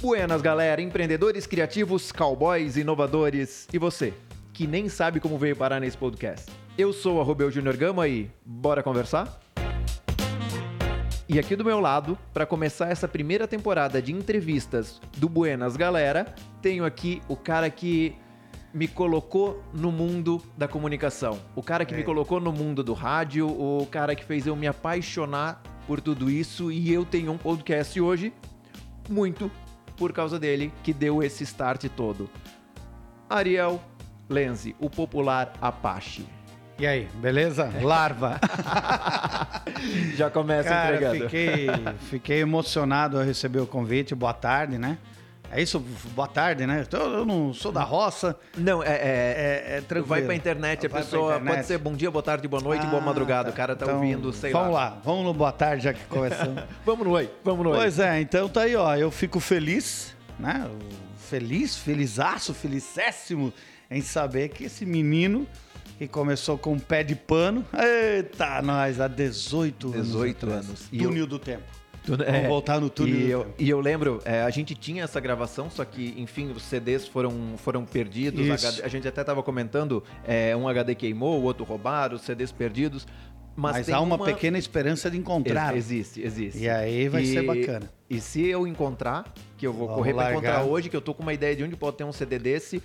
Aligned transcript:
Buenas, 0.00 0.42
galera, 0.42 0.82
empreendedores 0.82 1.46
criativos, 1.46 2.12
cowboys, 2.12 2.76
inovadores 2.76 3.66
e 3.72 3.78
você, 3.78 4.12
que 4.52 4.66
nem 4.66 4.90
sabe 4.90 5.20
como 5.20 5.38
veio 5.38 5.56
parar 5.56 5.80
nesse 5.80 5.96
podcast. 5.96 6.52
Eu 6.76 6.92
sou 6.92 7.16
o 7.16 7.22
Rubel 7.22 7.50
Júnior 7.50 7.78
Gama 7.78 8.06
e 8.06 8.30
bora 8.44 8.82
conversar? 8.82 9.40
E 11.26 11.38
aqui 11.38 11.56
do 11.56 11.64
meu 11.64 11.80
lado, 11.80 12.16
para 12.34 12.44
começar 12.44 12.90
essa 12.90 13.08
primeira 13.08 13.48
temporada 13.48 14.02
de 14.02 14.12
entrevistas 14.12 15.00
do 15.16 15.30
Buenas 15.30 15.78
Galera, 15.78 16.26
tenho 16.60 16.84
aqui 16.84 17.22
o 17.26 17.34
cara 17.34 17.70
que 17.70 18.14
me 18.74 18.86
colocou 18.86 19.64
no 19.72 19.90
mundo 19.90 20.42
da 20.58 20.68
comunicação. 20.68 21.40
O 21.56 21.62
cara 21.62 21.86
que 21.86 21.94
é. 21.94 21.96
me 21.96 22.04
colocou 22.04 22.38
no 22.38 22.52
mundo 22.52 22.84
do 22.84 22.92
rádio, 22.92 23.48
o 23.48 23.88
cara 23.90 24.14
que 24.14 24.26
fez 24.26 24.46
eu 24.46 24.54
me 24.54 24.66
apaixonar 24.66 25.62
por 25.86 26.02
tudo 26.02 26.28
isso 26.28 26.70
e 26.70 26.92
eu 26.92 27.02
tenho 27.02 27.32
um 27.32 27.38
podcast 27.38 27.98
hoje 27.98 28.30
muito 29.08 29.50
por 29.96 30.12
causa 30.12 30.38
dele 30.38 30.72
que 30.82 30.92
deu 30.92 31.22
esse 31.22 31.44
start 31.44 31.86
todo. 31.96 32.28
Ariel 33.28 33.80
Lenzi, 34.28 34.76
o 34.78 34.90
popular 34.90 35.52
Apache. 35.60 36.26
E 36.78 36.86
aí, 36.86 37.08
beleza? 37.14 37.72
Larva. 37.80 38.38
Já 40.14 40.28
começa 40.28 40.68
Cara, 40.68 40.96
entregando. 40.96 41.24
Fiquei, 41.24 41.66
fiquei 42.10 42.40
emocionado 42.40 43.18
a 43.18 43.22
receber 43.22 43.60
o 43.60 43.66
convite. 43.66 44.14
Boa 44.14 44.34
tarde, 44.34 44.76
né? 44.76 44.98
É 45.50 45.62
isso, 45.62 45.78
boa 46.14 46.26
tarde, 46.26 46.66
né? 46.66 46.86
Eu 46.92 47.24
não 47.24 47.52
sou 47.54 47.70
da 47.70 47.82
roça. 47.82 48.36
Não, 48.56 48.82
é, 48.82 48.88
é, 48.88 48.92
é, 48.94 49.76
é 49.76 49.80
tranquilo. 49.80 50.06
Vai 50.06 50.22
pra 50.22 50.34
internet, 50.34 50.86
a 50.86 50.88
Vai 50.88 51.02
pessoa 51.02 51.36
internet. 51.36 51.54
pode 51.54 51.66
ser 51.66 51.78
bom 51.78 51.94
dia, 51.94 52.10
boa 52.10 52.22
tarde, 52.22 52.48
boa 52.48 52.62
noite, 52.62 52.84
ah, 52.86 52.90
boa 52.90 53.02
madrugada. 53.02 53.44
Tá. 53.44 53.50
O 53.50 53.56
cara 53.56 53.76
tá 53.76 53.86
então, 53.86 53.96
ouvindo, 53.96 54.32
sei 54.32 54.52
vamos 54.52 54.74
lá. 54.74 54.88
Vamos 54.88 54.96
lá, 54.96 55.02
vamos 55.04 55.24
no 55.24 55.34
boa 55.34 55.52
tarde, 55.52 55.84
já 55.84 55.94
que 55.94 56.04
começamos. 56.06 56.62
vamos 56.84 57.06
no 57.06 57.12
oi, 57.12 57.30
vamos 57.44 57.64
no 57.64 57.70
oi. 57.70 57.76
Pois 57.76 57.98
é, 57.98 58.20
então 58.20 58.48
tá 58.48 58.62
aí, 58.62 58.74
ó. 58.74 58.94
Eu 58.96 59.10
fico 59.10 59.40
feliz, 59.40 60.14
né? 60.38 60.68
Feliz, 61.28 61.76
felizaço, 61.76 62.52
felicéssimo 62.52 63.52
em 63.90 64.00
saber 64.00 64.48
que 64.48 64.64
esse 64.64 64.84
menino 64.84 65.46
que 65.98 66.06
começou 66.06 66.58
com 66.58 66.74
um 66.74 66.78
pé 66.78 67.02
de 67.02 67.14
pano. 67.14 67.64
Eita, 67.72 68.60
nós, 68.62 69.00
há 69.00 69.08
18, 69.08 69.90
18 69.90 70.46
anos. 70.46 70.68
anos. 70.68 70.88
Túnel 70.90 71.26
do 71.26 71.38
tempo. 71.38 71.75
Vamos 72.06 72.26
é, 72.26 72.46
voltar 72.46 72.80
no 72.80 72.88
túnel. 72.88 73.14
E 73.14 73.30
eu, 73.30 73.54
e 73.58 73.70
eu 73.70 73.80
lembro, 73.80 74.20
é, 74.24 74.42
a 74.42 74.50
gente 74.50 74.74
tinha 74.74 75.04
essa 75.04 75.20
gravação, 75.20 75.70
só 75.70 75.84
que, 75.84 76.14
enfim, 76.16 76.50
os 76.50 76.62
CDs 76.62 77.06
foram, 77.06 77.32
foram 77.56 77.84
perdidos. 77.84 78.64
A 78.82 78.88
gente 78.88 79.06
até 79.08 79.20
estava 79.20 79.42
comentando, 79.42 80.02
é, 80.26 80.56
um 80.56 80.68
HD 80.68 80.94
queimou, 80.94 81.40
o 81.40 81.44
outro 81.44 81.64
roubaram, 81.64 82.16
os 82.16 82.22
CDs 82.22 82.52
perdidos. 82.52 83.06
Mas, 83.56 83.76
mas 83.76 83.88
há 83.88 84.00
uma, 84.00 84.16
uma, 84.16 84.24
pequena 84.26 84.58
esperança 84.58 85.10
de 85.10 85.16
encontrar. 85.16 85.74
Existe, 85.74 86.20
existe. 86.20 86.62
E 86.62 86.68
aí 86.68 87.08
vai 87.08 87.22
e, 87.22 87.26
ser 87.26 87.42
bacana. 87.42 87.90
E 88.08 88.20
se 88.20 88.46
eu 88.46 88.66
encontrar, 88.66 89.32
que 89.56 89.66
eu 89.66 89.72
vou 89.72 89.86
Vamos 89.86 89.96
correr 89.96 90.14
para 90.14 90.30
encontrar 90.32 90.62
hoje, 90.62 90.90
que 90.90 90.96
eu 90.96 91.00
tô 91.00 91.14
com 91.14 91.22
uma 91.22 91.32
ideia 91.32 91.56
de 91.56 91.64
onde 91.64 91.74
pode 91.74 91.96
ter 91.96 92.04
um 92.04 92.12
CD 92.12 92.38
desse, 92.38 92.82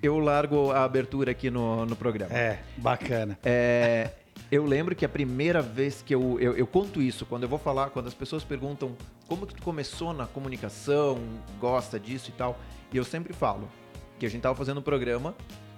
eu 0.00 0.18
largo 0.20 0.70
a 0.70 0.84
abertura 0.84 1.32
aqui 1.32 1.50
no, 1.50 1.84
no 1.84 1.96
programa. 1.96 2.32
É, 2.32 2.60
bacana. 2.76 3.36
É, 3.44 4.10
eu 4.50 4.64
lembro 4.64 4.96
que 4.96 5.04
a 5.04 5.08
primeira 5.08 5.62
vez 5.62 6.02
que 6.02 6.14
eu, 6.14 6.38
eu, 6.40 6.56
eu, 6.56 6.66
conto 6.66 7.00
isso, 7.00 7.24
quando 7.24 7.44
eu 7.44 7.48
vou 7.48 7.58
falar, 7.58 7.90
quando 7.90 8.08
as 8.08 8.14
pessoas 8.14 8.42
perguntam 8.42 8.96
como 9.28 9.46
que 9.46 9.54
tu 9.54 9.62
começou 9.62 10.12
na 10.12 10.26
comunicação, 10.26 11.18
gosta 11.60 12.00
disso 12.00 12.30
e 12.30 12.32
tal, 12.32 12.58
e 12.92 12.96
eu 12.96 13.04
sempre 13.04 13.32
falo 13.32 13.68
que 14.18 14.26
a 14.26 14.28
gente 14.28 14.42
tava 14.42 14.54
fazendo 14.56 14.78
um 14.78 14.82
programa 14.82 15.34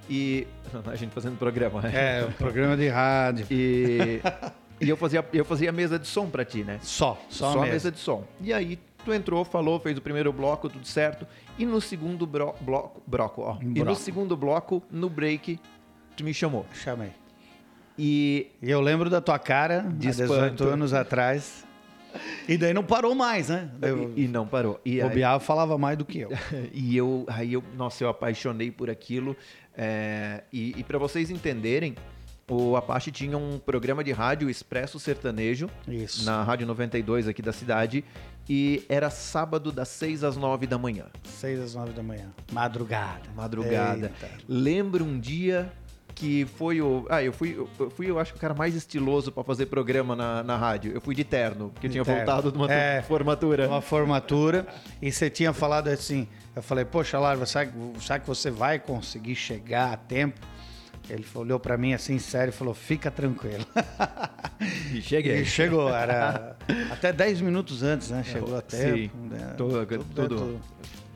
e... 0.09 0.47
A 0.87 0.97
gente 0.97 1.13
fazendo 1.13 1.37
programa, 1.39 1.83
né? 1.83 2.21
É, 2.21 2.25
um 2.25 2.33
programa 2.33 2.77
de 2.77 2.89
rádio. 2.89 3.47
E, 3.51 4.21
e 4.81 4.89
eu, 4.89 4.97
fazia, 4.97 5.25
eu 5.33 5.45
fazia 5.45 5.71
mesa 5.71 5.99
de 5.99 6.09
som 6.09 6.29
para 6.29 6.45
ti, 6.45 6.65
né? 6.65 6.79
Só, 6.83 7.21
só, 7.29 7.53
só 7.53 7.63
a 7.63 7.67
mesa 7.67 7.91
de 7.91 7.99
som. 7.99 8.25
E 8.41 8.53
aí 8.53 8.79
tu 9.05 9.13
entrou, 9.13 9.45
falou, 9.45 9.79
fez 9.79 9.99
o 9.99 10.01
primeiro 10.01 10.33
bloco, 10.33 10.69
tudo 10.69 10.87
certo. 10.87 11.27
E 11.59 11.67
no 11.67 11.81
segundo 11.81 12.27
bro, 12.27 12.55
bloco, 12.63 13.03
broco, 13.07 13.43
ó. 13.43 13.59
E 13.61 13.85
no 13.85 13.95
segundo 13.95 14.37
bloco, 14.37 14.83
no 14.91 15.09
break, 15.09 15.61
tu 16.17 16.25
me 16.25 16.33
chamou. 16.33 16.67
Chamei. 16.73 17.13
E, 17.99 18.49
eu 18.63 18.81
lembro 18.81 19.11
da 19.11 19.21
tua 19.21 19.39
cara, 19.39 19.81
de 19.81 20.09
18 20.09 20.65
anos 20.65 20.93
atrás. 20.93 21.65
E 22.47 22.59
daí 22.59 22.75
não 22.75 22.85
parou 22.85 23.15
mais, 23.15 23.49
né? 23.49 23.71
Eu, 23.81 24.13
e, 24.17 24.25
e, 24.25 24.29
não 24.29 24.47
parou. 24.47 24.81
E 24.85 25.03
o 25.03 25.09
Bial 25.09 25.41
falava 25.41 25.79
mais 25.79 25.97
do 25.97 26.05
que 26.05 26.21
eu. 26.21 26.31
e 26.73 26.97
eu, 26.97 27.25
aí 27.29 27.55
eu, 27.55 27.65
nossa, 27.77 28.05
eu 28.05 28.09
apaixonei 28.09 28.71
por 28.71 28.91
aquilo. 28.91 29.37
É, 29.75 30.43
e, 30.53 30.79
e 30.79 30.85
para 30.85 30.99
vocês 30.99 31.31
entenderem, 31.31 31.95
o 32.51 32.77
Apache 32.77 33.11
tinha 33.11 33.39
um 33.39 33.59
programa 33.59 34.05
de 34.05 34.13
rádio 34.13 34.51
Expresso 34.51 34.99
Sertanejo, 34.99 35.71
Isso. 35.89 36.25
na 36.25 36.43
Rádio 36.43 36.67
92 36.67 37.27
aqui 37.29 37.41
da 37.41 37.53
cidade, 37.53 38.05
e 38.49 38.85
era 38.89 39.09
sábado 39.09 39.71
das 39.73 39.89
6 39.89 40.25
às 40.25 40.37
9 40.37 40.67
da 40.67 40.77
manhã. 40.77 41.07
6 41.25 41.61
às 41.61 41.75
9 41.75 41.93
da 41.93 42.03
manhã. 42.03 42.31
Madrugada. 42.53 43.23
Madrugada. 43.35 44.13
Eita. 44.21 44.31
Lembro 44.49 45.05
um 45.05 45.19
dia 45.19 45.73
que 46.23 46.47
foi 46.57 46.81
o. 46.81 47.05
Ah, 47.11 47.21
eu 47.21 47.33
fui, 47.33 47.57
eu 47.59 47.91
fui, 47.91 48.09
eu 48.09 48.17
acho, 48.17 48.33
o 48.33 48.39
cara 48.39 48.55
mais 48.55 48.77
estiloso 48.77 49.33
para 49.33 49.43
fazer 49.43 49.67
programa 49.67 50.15
na, 50.15 50.45
na 50.45 50.57
rádio. 50.57 50.93
Eu 50.93 51.01
fui 51.01 51.17
de 51.17 51.25
terno, 51.25 51.71
porque 51.71 51.89
de 51.89 51.95
tinha 51.95 52.05
terno. 52.05 52.21
voltado 52.21 52.53
de 52.53 52.59
uma 52.59 52.73
é, 52.73 53.03
formatura. 53.03 53.67
Uma 53.67 53.83
formatura. 53.83 54.65
E 55.01 55.11
você 55.11 55.29
tinha 55.29 55.53
falado 55.53 55.89
assim. 55.89 56.29
Eu 56.55 56.63
falei, 56.63 56.85
poxa, 56.85 57.19
Larva, 57.19 57.45
sabe, 57.45 57.73
sabe 58.01 58.21
que 58.21 58.29
você 58.29 58.53
vai 58.53 58.79
conseguir 58.79 59.35
chegar 59.35 59.93
a 59.93 59.97
tempo? 59.97 60.39
Ele 61.11 61.27
olhou 61.35 61.59
para 61.59 61.77
mim 61.77 61.93
assim, 61.93 62.21
sério, 62.21 62.51
e 62.51 62.53
falou: 62.53 62.73
fica 62.73 63.11
tranquilo. 63.11 63.67
E 64.93 65.03
cheguei. 65.03 65.41
E 65.41 65.45
chegou, 65.45 65.93
era 65.93 66.57
até 66.89 67.13
10 67.13 67.41
minutos 67.41 67.83
antes, 67.83 68.11
né? 68.11 68.23
Chegou 68.23 68.57
até. 68.57 68.93
Sim, 68.93 69.11
né? 69.29 69.55
tudo, 69.57 69.85
tudo, 69.85 70.29
tudo, 70.29 70.61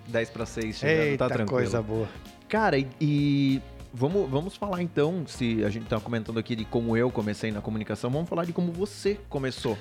10 0.08 0.30
para 0.30 0.44
6 0.44 0.76
chegando, 0.76 0.96
tá 0.96 1.04
Eita, 1.04 1.28
tá 1.28 1.34
tranquilo. 1.34 1.60
coisa 1.60 1.80
boa. 1.80 2.08
Cara, 2.48 2.76
e, 2.76 2.88
e 3.00 3.62
Vamos, 3.98 4.28
vamos 4.28 4.54
falar 4.54 4.82
então, 4.82 5.26
se 5.26 5.64
a 5.64 5.70
gente 5.70 5.84
está 5.84 5.98
comentando 5.98 6.38
aqui 6.38 6.54
de 6.54 6.66
como 6.66 6.94
eu 6.98 7.10
comecei 7.10 7.50
na 7.50 7.62
comunicação, 7.62 8.10
vamos 8.10 8.28
falar 8.28 8.44
de 8.44 8.52
como 8.52 8.70
você 8.70 9.18
começou. 9.26 9.78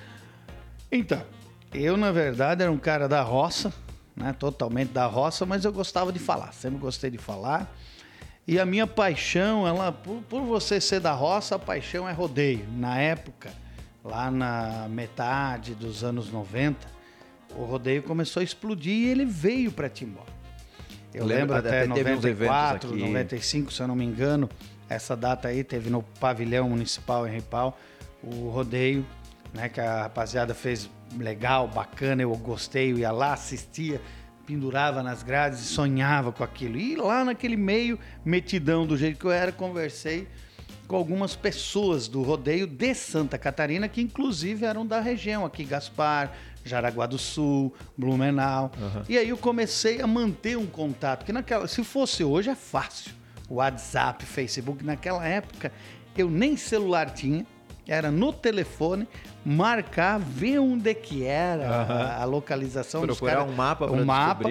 Então, 0.90 1.22
eu 1.74 1.98
na 1.98 2.14
verdade 2.14 2.64
era 2.64 2.72
um 2.72 2.78
cara 2.78 3.10
da 3.10 3.22
roça, 3.22 3.74
né? 4.16 4.32
Totalmente 4.32 4.94
da 4.94 5.06
roça, 5.06 5.46
mas 5.46 5.66
eu 5.66 5.74
gostava 5.74 6.14
de 6.14 6.20
falar, 6.20 6.54
sempre 6.54 6.80
gostei 6.80 7.12
de 7.12 7.18
falar. 7.18 7.76
E 8.48 8.58
a 8.58 8.66
minha 8.66 8.88
paixão, 8.88 9.68
ela, 9.68 9.92
por, 9.92 10.22
por 10.30 10.44
você 10.44 10.80
ser 10.80 11.02
da 11.02 11.12
roça, 11.12 11.56
a 11.56 11.60
paixão 11.60 12.08
é 12.08 12.14
rodeio. 12.14 12.66
Na 12.78 12.98
época, 12.98 13.52
lá 14.02 14.32
na 14.32 14.88
metade 14.90 15.76
dos 15.76 16.06
anos 16.06 16.32
90, 16.32 16.88
o 17.54 17.66
rodeio 17.66 18.02
começou 18.02 18.40
a 18.40 18.44
explodir 18.46 18.94
e 18.94 19.08
ele 19.08 19.26
veio 19.26 19.74
para 19.74 19.90
Timbó. 19.90 20.24
Eu 21.16 21.26
lembro, 21.26 21.56
lembro 21.56 21.56
até, 21.56 21.84
até 21.84 21.88
94, 21.88 22.96
95, 22.96 23.72
se 23.72 23.82
eu 23.82 23.88
não 23.88 23.96
me 23.96 24.04
engano. 24.04 24.50
Essa 24.90 25.16
data 25.16 25.48
aí 25.48 25.64
teve 25.64 25.90
no 25.90 26.04
pavilhão 26.20 26.70
municipal 26.70 27.28
em 27.28 27.32
Ripal, 27.32 27.80
o 28.22 28.50
rodeio, 28.50 29.06
né, 29.54 29.70
que 29.70 29.80
a 29.80 30.04
rapaziada 30.04 30.54
fez 30.54 30.90
legal, 31.18 31.68
bacana, 31.68 32.22
eu 32.22 32.36
gostei, 32.36 32.92
eu 32.92 33.00
ia 33.00 33.12
lá, 33.12 33.34
assistia, 33.34 34.02
pendurava 34.46 35.02
nas 35.02 35.24
grades 35.24 35.60
e 35.60 35.64
sonhava 35.64 36.32
com 36.32 36.44
aquilo. 36.44 36.78
E 36.78 36.96
lá 36.96 37.24
naquele 37.24 37.56
meio, 37.56 37.98
metidão 38.24 38.86
do 38.86 38.98
jeito 38.98 39.20
que 39.20 39.26
eu 39.26 39.32
era, 39.32 39.52
conversei 39.52 40.28
com 40.88 40.96
algumas 40.96 41.36
pessoas 41.36 42.08
do 42.08 42.22
rodeio 42.22 42.68
de 42.68 42.94
Santa 42.94 43.38
Catarina, 43.38 43.88
que 43.88 44.02
inclusive 44.02 44.66
eram 44.66 44.86
da 44.86 45.00
região 45.00 45.46
aqui, 45.46 45.64
Gaspar, 45.64 46.32
Jaraguá 46.66 47.06
do 47.06 47.18
Sul, 47.18 47.74
Blumenau. 47.96 48.72
Uhum. 48.78 49.04
E 49.08 49.18
aí 49.18 49.30
eu 49.30 49.38
comecei 49.38 50.02
a 50.02 50.08
manter 50.08 50.58
um 50.58 50.66
contato, 50.66 51.24
que 51.24 51.32
naquela, 51.32 51.68
se 51.68 51.84
fosse 51.84 52.24
hoje 52.24 52.50
é 52.50 52.56
fácil. 52.56 53.12
WhatsApp, 53.48 54.26
Facebook, 54.26 54.84
naquela 54.84 55.24
época 55.26 55.72
eu 56.18 56.30
nem 56.30 56.58
celular 56.58 57.12
tinha, 57.12 57.46
era 57.88 58.10
no 58.10 58.34
telefone, 58.34 59.08
marcar, 59.46 60.20
ver 60.20 60.60
onde 60.60 60.94
que 60.96 61.24
era 61.24 61.64
uhum. 61.64 62.02
a, 62.02 62.22
a, 62.22 62.26
localização 62.26 63.02
Procurar 63.02 63.44
um 63.44 63.54
mapa 63.54 63.86
um 63.86 64.04
mapa. 64.04 64.50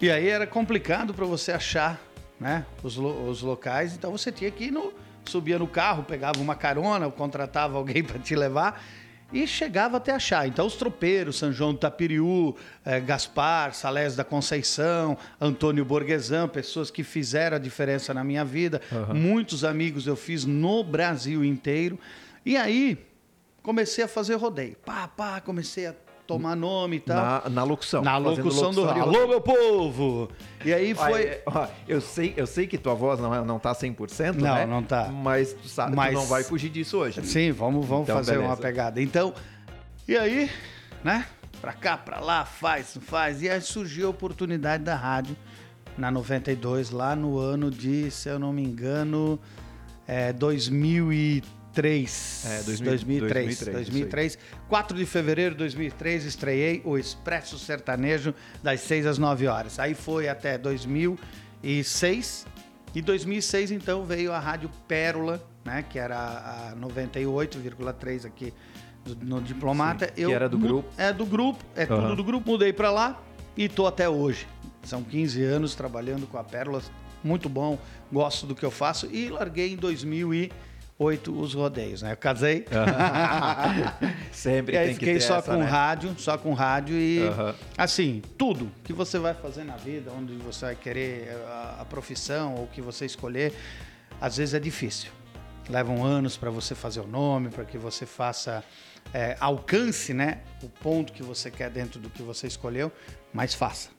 E 0.00 0.10
aí 0.10 0.28
era 0.28 0.46
complicado 0.46 1.14
para 1.14 1.24
você 1.24 1.52
achar 1.52 2.00
né, 2.40 2.66
os, 2.82 2.98
os 2.98 3.42
locais, 3.42 3.94
então 3.94 4.10
você 4.10 4.32
tinha 4.32 4.50
que 4.50 4.64
ir 4.64 4.70
no, 4.72 4.92
subia 5.24 5.58
no 5.60 5.68
carro, 5.68 6.02
pegava 6.02 6.40
uma 6.40 6.56
carona, 6.56 7.08
contratava 7.08 7.78
alguém 7.78 8.02
para 8.04 8.18
te 8.18 8.34
levar 8.34 8.82
e 9.32 9.46
chegava 9.46 9.96
até 9.96 10.12
achar. 10.12 10.46
Então, 10.46 10.66
os 10.66 10.74
tropeiros, 10.76 11.38
São 11.38 11.52
João 11.52 11.72
do 11.72 11.78
Tapiriú, 11.78 12.54
eh, 12.84 13.00
Gaspar, 13.00 13.74
Salés 13.74 14.14
da 14.14 14.24
Conceição, 14.24 15.16
Antônio 15.40 15.84
Borguesan, 15.84 16.48
pessoas 16.48 16.90
que 16.90 17.02
fizeram 17.02 17.56
a 17.56 17.60
diferença 17.60 18.12
na 18.12 18.22
minha 18.22 18.44
vida. 18.44 18.80
Uhum. 18.90 19.14
Muitos 19.14 19.64
amigos 19.64 20.06
eu 20.06 20.16
fiz 20.16 20.44
no 20.44 20.84
Brasil 20.84 21.44
inteiro. 21.44 21.98
E 22.44 22.56
aí, 22.56 22.98
comecei 23.62 24.04
a 24.04 24.08
fazer 24.08 24.34
rodeio. 24.34 24.76
Pá, 24.84 25.08
pá, 25.08 25.40
comecei 25.40 25.86
a 25.86 25.94
tomar 26.32 26.56
nome 26.56 26.96
e 26.96 27.00
tal. 27.00 27.16
Na, 27.16 27.50
na 27.50 27.64
locução. 27.64 28.02
Na 28.02 28.16
locução, 28.16 28.70
locução 28.70 28.72
do 28.72 28.88
Alô, 28.88 29.28
meu 29.28 29.40
povo! 29.40 30.28
E 30.64 30.72
aí 30.72 30.94
foi. 30.94 31.40
Olha, 31.46 31.70
eu, 31.88 32.00
sei, 32.00 32.34
eu 32.36 32.46
sei 32.46 32.66
que 32.66 32.78
tua 32.78 32.94
voz 32.94 33.20
não, 33.20 33.34
é, 33.34 33.44
não 33.44 33.58
tá 33.58 33.72
100%, 33.72 34.34
não, 34.34 34.42
né? 34.42 34.66
Não, 34.66 34.76
não 34.76 34.82
tá. 34.82 35.08
Mas 35.08 35.52
tu 35.52 35.68
sabe 35.68 35.96
Mas... 35.96 36.14
tu 36.14 36.20
não 36.20 36.26
vai 36.26 36.42
fugir 36.42 36.70
disso 36.70 36.98
hoje. 36.98 37.24
Sim, 37.24 37.52
vamos, 37.52 37.86
vamos 37.86 38.04
então, 38.04 38.16
fazer 38.16 38.32
beleza. 38.32 38.48
uma 38.50 38.56
pegada. 38.56 39.00
Então, 39.00 39.34
e 40.06 40.16
aí, 40.16 40.50
né? 41.02 41.26
Pra 41.60 41.72
cá, 41.72 41.96
pra 41.96 42.20
lá, 42.20 42.44
faz, 42.44 42.98
faz. 43.02 43.42
E 43.42 43.48
aí 43.48 43.60
surgiu 43.60 44.08
a 44.08 44.10
oportunidade 44.10 44.82
da 44.82 44.96
rádio 44.96 45.36
na 45.96 46.10
92, 46.10 46.90
lá 46.90 47.14
no 47.14 47.38
ano 47.38 47.70
de, 47.70 48.10
se 48.10 48.28
eu 48.28 48.38
não 48.38 48.52
me 48.52 48.62
engano, 48.62 49.38
é, 50.06 50.32
2003. 50.32 51.61
É, 52.44 52.62
2000, 52.62 52.90
2003. 52.90 53.46
2003, 53.46 53.86
2003. 53.88 54.38
4 54.68 54.96
de 54.96 55.06
fevereiro 55.06 55.54
de 55.54 55.58
2003, 55.58 56.24
estreiei 56.24 56.82
o 56.84 56.98
Expresso 56.98 57.58
Sertanejo 57.58 58.34
das 58.62 58.80
6 58.80 59.06
às 59.06 59.18
9 59.18 59.46
horas. 59.46 59.78
Aí 59.78 59.94
foi 59.94 60.28
até 60.28 60.58
2006. 60.58 62.46
E 62.94 63.00
2006, 63.00 63.70
então, 63.70 64.04
veio 64.04 64.32
a 64.32 64.38
Rádio 64.38 64.70
Pérola, 64.86 65.42
né, 65.64 65.82
que 65.88 65.98
era 65.98 66.72
a 66.72 66.76
98,3 66.76 68.26
aqui 68.26 68.52
no 69.22 69.40
Diplomata. 69.40 70.08
Sim, 70.08 70.26
que 70.26 70.32
era 70.32 70.48
do 70.48 70.58
grupo. 70.58 70.88
É 70.98 71.12
do 71.12 71.24
grupo, 71.24 71.64
é 71.74 71.84
Aham. 71.84 72.02
tudo 72.02 72.16
do 72.16 72.24
grupo. 72.24 72.50
Mudei 72.50 72.72
para 72.72 72.90
lá 72.90 73.22
e 73.56 73.68
tô 73.68 73.86
até 73.86 74.08
hoje. 74.08 74.46
São 74.82 75.02
15 75.02 75.42
anos 75.42 75.74
trabalhando 75.74 76.26
com 76.26 76.36
a 76.36 76.44
Pérola, 76.44 76.82
muito 77.22 77.48
bom, 77.48 77.78
gosto 78.12 78.46
do 78.46 78.54
que 78.54 78.64
eu 78.64 78.70
faço 78.70 79.06
e 79.06 79.28
larguei 79.28 79.72
em 79.72 79.76
2008 80.98 81.40
os 81.40 81.54
rodeios, 81.54 82.02
né? 82.02 82.12
Eu 82.12 82.16
casei. 82.16 82.64
Sempre 84.30 84.74
E 84.74 84.78
aí 84.78 84.86
tem 84.88 84.94
que 84.94 85.00
fiquei 85.00 85.14
ter 85.14 85.20
só 85.20 85.38
essa, 85.38 85.52
com 85.52 85.58
né? 85.58 85.66
rádio, 85.66 86.14
só 86.18 86.38
com 86.38 86.52
rádio 86.52 86.94
e 86.96 87.20
assim, 87.76 88.22
tudo 88.38 88.70
que 88.84 88.92
você 88.92 89.18
vai 89.18 89.34
fazer 89.34 89.64
na 89.64 89.76
vida, 89.76 90.10
onde 90.12 90.34
você 90.36 90.66
vai 90.66 90.76
querer 90.76 91.36
a, 91.46 91.78
a 91.80 91.84
profissão 91.84 92.54
ou 92.54 92.64
o 92.64 92.68
que 92.68 92.80
você 92.80 93.04
escolher, 93.04 93.52
às 94.20 94.36
vezes 94.36 94.54
é 94.54 94.60
difícil. 94.60 95.10
Levam 95.68 96.04
anos 96.04 96.36
para 96.36 96.50
você 96.50 96.74
fazer 96.74 97.00
o 97.00 97.06
nome, 97.06 97.48
para 97.48 97.64
que 97.64 97.78
você 97.78 98.04
faça 98.04 98.64
é, 99.12 99.36
alcance, 99.40 100.12
né, 100.12 100.40
o 100.62 100.68
ponto 100.68 101.12
que 101.12 101.22
você 101.22 101.50
quer 101.50 101.70
dentro 101.70 102.00
do 102.00 102.10
que 102.10 102.22
você 102.22 102.46
escolheu, 102.46 102.90
mas 103.32 103.54
faça. 103.54 103.90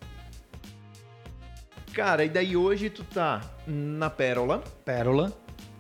Cara, 1.94 2.26
e 2.26 2.30
daí 2.30 2.58
hoje 2.58 2.90
tu 2.90 3.04
tá 3.04 3.42
na 3.68 4.10
Pérola, 4.10 4.64
Pérola, 4.84 5.32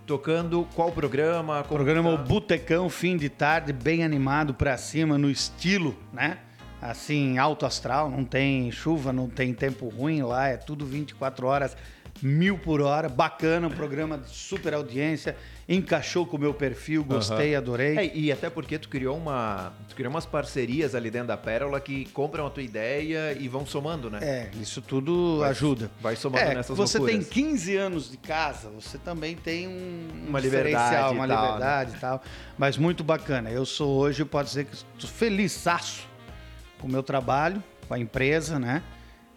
tocando 0.06 0.68
qual 0.76 0.92
programa? 0.92 1.64
programa 1.64 2.16
tá? 2.16 2.22
O 2.22 2.26
Botecão, 2.26 2.90
fim 2.90 3.18
de 3.18 3.30
tarde, 3.30 3.72
bem 3.72 4.04
animado 4.04 4.54
pra 4.54 4.78
cima, 4.78 5.18
no 5.18 5.30
estilo, 5.30 5.98
né? 6.12 6.40
Assim, 6.82 7.38
alto 7.38 7.66
astral, 7.66 8.10
não 8.10 8.26
tem 8.26 8.70
chuva, 8.72 9.14
não 9.14 9.30
tem 9.30 9.54
tempo 9.54 9.88
ruim 9.88 10.22
lá, 10.22 10.50
é 10.50 10.58
tudo 10.58 10.86
24 10.86 11.48
horas, 11.48 11.78
mil 12.22 12.58
por 12.58 12.82
hora, 12.82 13.08
bacana, 13.08 13.68
um 13.68 13.72
programa 13.72 14.18
de 14.18 14.30
super 14.30 14.74
audiência, 14.74 15.38
encaixou 15.68 16.26
com 16.26 16.36
o 16.36 16.40
meu 16.40 16.54
perfil, 16.54 17.04
gostei, 17.04 17.56
adorei. 17.56 17.98
É, 17.98 18.12
e 18.16 18.32
até 18.32 18.50
porque 18.50 18.78
tu 18.78 18.90
criou 18.90 19.18
uma. 19.18 19.72
Tu 19.88 19.96
criou 19.96 20.10
umas 20.12 20.26
parcerias 20.26 20.94
ali 20.96 21.10
dentro 21.10 21.28
da 21.30 21.38
Pérola 21.38 21.80
que 21.80 22.06
compram 22.12 22.46
a 22.48 22.50
tua 22.50 22.64
ideia 22.64 23.34
e 23.40 23.48
vão 23.48 23.66
somando, 23.66 24.10
né? 24.10 24.20
É, 24.22 24.52
isso 24.60 24.82
tudo 24.82 25.40
Vai- 25.40 25.50
ajuda. 25.52 25.92
vai 26.02 26.16
somando 26.16 26.44
é, 26.44 26.56
nessas 26.56 26.76
Você 26.78 26.98
loucuras. 26.98 27.28
tem 27.28 27.44
15 27.46 27.76
anos 27.78 28.12
de 28.12 28.18
casa, 28.18 28.70
você 28.70 28.98
também 28.98 29.36
tem 29.36 29.68
um 29.68 30.08
Uma 30.28 30.40
um 30.40 30.42
liberdade 30.42 30.70
diferencial, 30.76 31.14
e 31.14 31.16
uma 31.16 31.28
né? 31.28 31.36
liberdade 31.36 31.96
e 31.96 32.00
tal. 32.00 32.22
Mas 32.58 32.78
muito 32.78 33.04
bacana. 33.04 33.50
Eu 33.50 33.66
sou 33.66 33.98
hoje, 33.98 34.26
pode 34.26 34.50
dizer 34.50 34.66
que 34.66 34.74
estou 34.76 35.10
felizaço 35.10 36.08
com 36.80 36.88
o 36.88 36.92
meu 36.92 37.02
trabalho, 37.04 37.64
com 37.88 37.94
a 37.94 38.00
empresa, 38.00 38.60
né? 38.60 38.84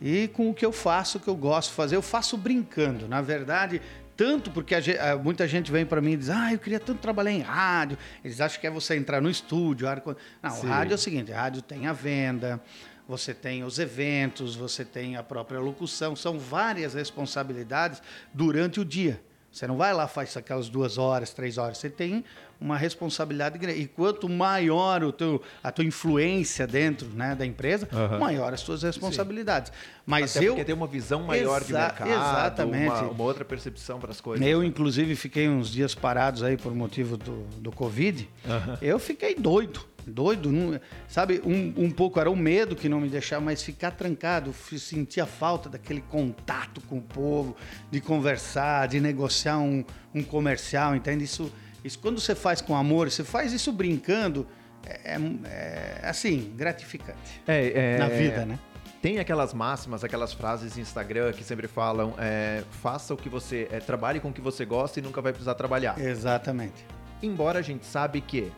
E 0.01 0.29
com 0.29 0.51
o 0.51 0.55
que 0.55 0.67
eu 0.67 0.73
faço, 0.73 1.17
o 1.19 1.21
que 1.21 1.29
eu 1.29 1.37
gosto 1.37 1.71
de 1.71 1.77
fazer. 1.77 1.97
Eu 1.97 2.03
faço 2.03 2.37
brincando. 2.37 3.09
Na 3.09 3.23
verdade, 3.23 3.81
tanto 4.17 4.51
porque 4.51 4.75
a 4.75 5.17
muita 5.17 5.47
gente 5.47 5.71
vem 5.71 5.85
para 5.85 6.01
mim 6.01 6.13
e 6.13 6.17
diz: 6.17 6.31
Ah, 6.31 6.53
eu 6.53 6.59
queria 6.59 6.81
tanto 6.81 7.01
trabalhar 7.01 7.33
em 7.33 7.41
rádio. 7.43 7.99
Eles 8.25 8.41
acham 8.41 8.61
que 8.61 8.67
é 8.67 8.71
você 8.71 8.97
entrar 8.97 9.21
no 9.21 9.29
estúdio. 9.31 9.87
ar- 9.89 10.03
Não, 10.43 10.51
Sim. 10.51 10.67
o 10.67 10.71
rádio 10.71 10.93
é 10.93 10.95
o 10.95 10.99
seguinte: 10.99 11.31
rádio 11.33 11.61
tem 11.63 11.87
a 11.87 11.93
venda, 11.93 12.61
você 13.09 13.35
tem 13.35 13.63
os 13.63 13.79
eventos, 13.79 14.57
você 14.57 14.85
tem 14.85 15.17
a 15.17 15.23
própria 15.23 15.61
locução. 15.61 16.17
São 16.17 16.39
várias 16.39 16.95
responsabilidades 16.95 18.03
durante 18.33 18.81
o 18.81 18.85
dia. 18.85 19.21
Você 19.57 19.67
não 19.67 19.79
vai 19.79 19.95
lá 19.95 20.07
faz 20.07 20.37
aquelas 20.37 20.69
duas 20.69 20.99
horas, 20.99 21.33
três 21.33 21.57
horas. 21.57 21.79
Você 21.79 21.89
tem 21.89 22.23
uma 22.61 22.77
responsabilidade 22.77 23.59
grande. 23.59 23.81
E 23.81 23.87
quanto 23.87 24.29
maior 24.29 25.03
o 25.03 25.11
teu, 25.11 25.41
a 25.65 25.73
tua 25.73 25.83
influência 25.83 26.67
dentro 26.67 27.09
né, 27.09 27.35
da 27.35 27.47
empresa, 27.47 27.89
Aham. 27.91 28.19
maior 28.19 28.53
as 28.53 28.63
tuas 28.63 28.83
responsabilidades. 28.83 29.73
Mas 30.05 30.37
Até 30.37 30.47
eu, 30.47 30.53
porque 30.53 30.65
tem 30.67 30.75
uma 30.75 30.87
visão 30.87 31.23
maior 31.23 31.65
de 31.65 31.73
mercado, 31.73 32.11
exatamente. 32.11 32.91
Uma, 32.91 33.11
uma 33.13 33.25
outra 33.25 33.47
percepção 33.47 33.99
para 33.99 34.11
as 34.11 34.21
coisas. 34.21 34.47
eu 34.47 34.61
né? 34.61 34.67
inclusive 34.67 35.17
fiquei 35.17 35.49
uns 35.49 35.71
dias 35.71 35.95
parados 35.95 36.43
aí 36.43 36.59
por 36.59 36.75
motivo 36.75 37.17
do, 37.17 37.47
do 37.59 37.73
Covid. 37.73 38.29
Aham. 38.47 38.77
Eu 38.83 38.99
fiquei 38.99 39.35
doido, 39.35 39.81
doido. 40.07 40.51
não- 40.53 40.81
sabe, 41.09 41.41
um, 41.45 41.85
um 41.85 41.91
pouco 41.91 42.21
era 42.21 42.31
o 42.31 42.37
medo 42.37 42.77
que 42.77 42.89
não 42.89 43.01
me 43.01 43.09
deixava 43.09 43.45
mais 43.45 43.63
ficar 43.63 43.91
trancado. 43.91 44.53
Sentia 44.79 45.27
falta 45.27 45.69
daquele 45.69 46.01
contato 46.03 46.81
com 46.83 46.99
o 46.99 47.03
povo, 47.03 47.57
de 47.91 48.01
conversar, 48.01 48.89
de 48.89 49.01
negociar 49.01 49.59
um, 49.59 49.85
um 50.15 50.23
comercial, 50.23 50.95
entende? 50.95 51.25
Isso, 51.25 51.53
isso, 51.85 51.99
quando 51.99 52.21
você 52.21 52.35
faz 52.35 52.61
com 52.61 52.75
amor, 52.77 53.11
você 53.11 53.25
faz 53.25 53.53
isso 53.53 53.73
brincando, 53.73 54.47
é, 54.87 55.15
é, 55.15 55.19
é, 55.45 56.09
assim, 56.09 56.53
gratificante. 56.57 57.43
É, 57.47 57.95
é, 57.95 57.99
Na 57.99 58.09
vida, 58.09 58.45
né? 58.45 58.59
Tem 59.03 59.19
aquelas 59.21 59.53
máximas, 59.55 60.03
aquelas 60.03 60.33
frases 60.33 60.77
em 60.77 60.81
Instagram 60.81 61.33
que 61.33 61.45
sempre 61.45 61.69
falam: 61.69 62.15
é, 62.19 62.65
faça 62.83 63.15
o 63.15 63.17
que 63.17 63.29
você. 63.29 63.69
é, 63.71 63.79
trabalhe 63.79 64.19
com 64.19 64.31
o 64.31 64.33
que 64.33 64.41
você 64.41 64.65
gosta 64.65 64.99
e 64.99 65.03
nunca 65.03 65.21
vai 65.21 65.33
precisar 65.33 65.55
trabalhar. 65.55 65.97
Exatamente. 66.01 66.85
Embora 67.23 67.61
a 67.61 67.63
gente 67.63 67.87
sabe 67.87 68.21
que 68.21 68.51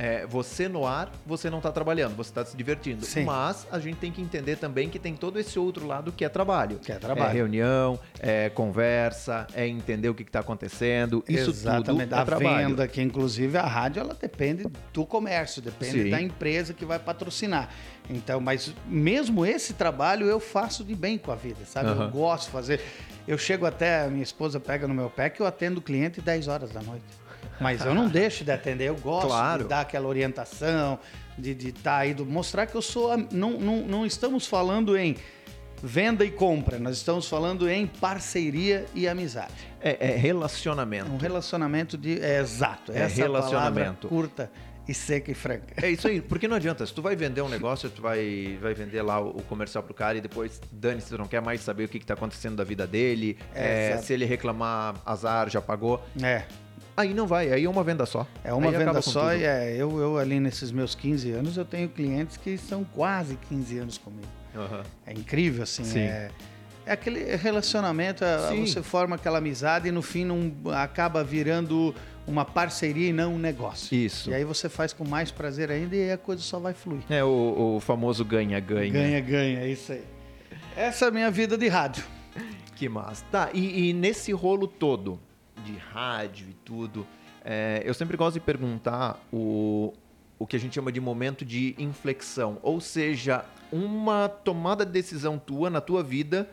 é, 0.00 0.24
você 0.24 0.66
no 0.66 0.86
ar, 0.86 1.12
você 1.26 1.50
não 1.50 1.58
está 1.58 1.70
trabalhando, 1.70 2.16
você 2.16 2.30
está 2.30 2.42
se 2.42 2.56
divertindo. 2.56 3.04
Sim. 3.04 3.24
Mas 3.24 3.66
a 3.70 3.78
gente 3.78 3.96
tem 3.96 4.10
que 4.10 4.22
entender 4.22 4.56
também 4.56 4.88
que 4.88 4.98
tem 4.98 5.14
todo 5.14 5.38
esse 5.38 5.58
outro 5.58 5.86
lado 5.86 6.10
que 6.10 6.24
é 6.24 6.28
trabalho. 6.30 6.78
Que 6.78 6.90
é 6.90 6.94
trabalho. 6.94 7.28
É 7.28 7.32
reunião, 7.34 8.00
é 8.18 8.48
conversa, 8.48 9.46
é 9.52 9.68
entender 9.68 10.08
o 10.08 10.14
que 10.14 10.22
está 10.22 10.40
acontecendo. 10.40 11.22
Isso 11.28 11.50
Exatamente. 11.50 11.84
tudo 11.84 12.14
é 12.14 12.18
a 12.18 12.24
trabalho. 12.24 12.68
venda, 12.68 12.88
que 12.88 13.02
inclusive 13.02 13.58
a 13.58 13.66
rádio 13.66 14.00
ela 14.00 14.14
depende 14.14 14.66
do 14.90 15.04
comércio, 15.04 15.60
depende 15.60 16.04
Sim. 16.04 16.10
da 16.10 16.22
empresa 16.22 16.72
que 16.72 16.86
vai 16.86 16.98
patrocinar. 16.98 17.68
Então, 18.08 18.40
mas 18.40 18.72
mesmo 18.86 19.44
esse 19.44 19.74
trabalho 19.74 20.26
eu 20.26 20.40
faço 20.40 20.82
de 20.82 20.94
bem 20.94 21.18
com 21.18 21.30
a 21.30 21.36
vida, 21.36 21.66
sabe? 21.66 21.90
Aham. 21.90 22.04
Eu 22.04 22.10
gosto 22.10 22.46
de 22.46 22.52
fazer. 22.52 22.80
Eu 23.28 23.36
chego 23.36 23.66
até, 23.66 24.08
minha 24.08 24.22
esposa 24.22 24.58
pega 24.58 24.88
no 24.88 24.94
meu 24.94 25.10
pé 25.10 25.28
que 25.28 25.42
eu 25.42 25.46
atendo 25.46 25.78
o 25.78 25.82
cliente 25.82 26.22
10 26.22 26.48
horas 26.48 26.70
da 26.70 26.80
noite. 26.80 27.19
Mas 27.60 27.84
eu 27.84 27.94
não 27.94 28.08
deixo 28.08 28.44
de 28.44 28.50
atender, 28.50 28.88
eu 28.88 28.96
gosto 28.96 29.28
Claro. 29.28 29.62
de 29.64 29.68
dar 29.68 29.80
aquela 29.80 30.06
orientação, 30.08 30.98
de 31.38 31.52
estar 31.68 31.98
aí, 31.98 32.14
do, 32.14 32.24
mostrar 32.26 32.66
que 32.66 32.74
eu 32.74 32.82
sou. 32.82 33.16
Não, 33.30 33.52
não, 33.60 33.76
não 33.86 34.06
estamos 34.06 34.46
falando 34.46 34.96
em 34.96 35.16
venda 35.82 36.24
e 36.24 36.30
compra, 36.30 36.78
nós 36.78 36.96
estamos 36.98 37.26
falando 37.28 37.68
em 37.68 37.86
parceria 37.86 38.84
e 38.94 39.08
amizade. 39.08 39.54
É, 39.80 40.12
é 40.12 40.16
relacionamento. 40.16 41.10
Um 41.10 41.16
relacionamento 41.16 41.96
de. 41.96 42.20
É 42.20 42.38
exato. 42.40 42.92
É 42.92 43.00
Essa 43.00 43.16
relacionamento. 43.16 44.08
curta 44.08 44.50
e 44.88 44.92
seca 44.94 45.30
e 45.30 45.34
franca. 45.34 45.74
É 45.80 45.88
isso 45.90 46.08
aí, 46.08 46.20
porque 46.20 46.48
não 46.48 46.56
adianta, 46.56 46.84
se 46.84 46.92
tu 46.92 47.00
vai 47.00 47.14
vender 47.14 47.40
um 47.42 47.48
negócio, 47.48 47.88
tu 47.88 48.02
vai, 48.02 48.58
vai 48.60 48.74
vender 48.74 49.00
lá 49.02 49.20
o, 49.20 49.28
o 49.38 49.42
comercial 49.42 49.84
pro 49.84 49.94
cara 49.94 50.18
e 50.18 50.20
depois, 50.20 50.60
dane-se, 50.72 51.08
tu 51.08 51.16
não 51.16 51.26
quer 51.28 51.40
mais 51.40 51.60
saber 51.60 51.84
o 51.84 51.88
que, 51.88 51.98
que 52.00 52.06
tá 52.06 52.14
acontecendo 52.14 52.56
da 52.56 52.64
vida 52.64 52.86
dele, 52.86 53.38
É, 53.54 53.92
é, 53.92 53.96
se 53.98 54.12
ele 54.12 54.24
reclamar, 54.24 54.96
azar, 55.06 55.48
já 55.48 55.60
pagou. 55.62 56.02
É. 56.20 56.42
Aí 56.96 57.14
não 57.14 57.26
vai, 57.26 57.52
aí 57.52 57.64
é 57.64 57.68
uma 57.68 57.82
venda 57.82 58.04
só. 58.04 58.26
É 58.44 58.52
uma 58.52 58.70
Aí 58.70 58.76
venda 58.76 59.00
só 59.00 59.34
e 59.34 59.44
é, 59.44 59.74
eu, 59.76 59.98
eu 59.98 60.18
ali 60.18 60.38
nesses 60.38 60.70
meus 60.70 60.94
15 60.94 61.30
anos, 61.32 61.56
eu 61.56 61.64
tenho 61.64 61.88
clientes 61.88 62.36
que 62.36 62.58
são 62.58 62.84
quase 62.84 63.38
15 63.48 63.78
anos 63.78 63.98
comigo. 63.98 64.28
Aham. 64.54 64.82
É 65.06 65.12
incrível, 65.12 65.62
assim. 65.62 65.84
Sim. 65.84 66.00
É, 66.00 66.30
é 66.84 66.92
aquele 66.92 67.36
relacionamento, 67.36 68.24
é, 68.24 68.48
Sim. 68.48 68.66
você 68.66 68.82
forma 68.82 69.16
aquela 69.16 69.38
amizade 69.38 69.88
e 69.88 69.92
no 69.92 70.02
fim 70.02 70.24
não, 70.24 70.52
acaba 70.72 71.22
virando 71.22 71.94
uma 72.26 72.44
parceria 72.44 73.08
e 73.08 73.12
não 73.12 73.34
um 73.34 73.38
negócio. 73.38 73.94
Isso. 73.96 74.30
E 74.30 74.34
aí 74.34 74.44
você 74.44 74.68
faz 74.68 74.92
com 74.92 75.06
mais 75.06 75.30
prazer 75.30 75.70
ainda 75.70 75.96
e 75.96 76.10
a 76.12 76.18
coisa 76.18 76.42
só 76.42 76.58
vai 76.58 76.74
fluir. 76.74 77.02
É 77.08 77.24
o, 77.24 77.76
o 77.76 77.80
famoso 77.80 78.24
ganha-ganha. 78.24 78.92
Ganha, 78.92 79.20
ganha, 79.20 79.60
é 79.60 79.68
isso 79.68 79.92
aí. 79.92 80.04
Essa 80.76 81.06
é 81.06 81.08
a 81.08 81.10
minha 81.10 81.30
vida 81.30 81.56
de 81.56 81.68
rádio. 81.68 82.04
Que 82.76 82.88
massa. 82.88 83.24
Tá, 83.30 83.50
e, 83.52 83.90
e 83.90 83.92
nesse 83.92 84.32
rolo 84.32 84.66
todo 84.66 85.18
de 85.64 85.76
rádio 85.76 86.48
e 86.50 86.54
tudo, 86.64 87.06
é, 87.44 87.82
eu 87.84 87.94
sempre 87.94 88.16
gosto 88.16 88.34
de 88.34 88.40
perguntar 88.40 89.18
o, 89.32 89.92
o 90.38 90.46
que 90.46 90.56
a 90.56 90.58
gente 90.60 90.74
chama 90.74 90.90
de 90.92 91.00
momento 91.00 91.44
de 91.44 91.74
inflexão. 91.78 92.58
Ou 92.62 92.80
seja, 92.80 93.44
uma 93.72 94.28
tomada 94.28 94.84
de 94.84 94.92
decisão 94.92 95.38
tua 95.38 95.70
na 95.70 95.80
tua 95.80 96.02
vida 96.02 96.48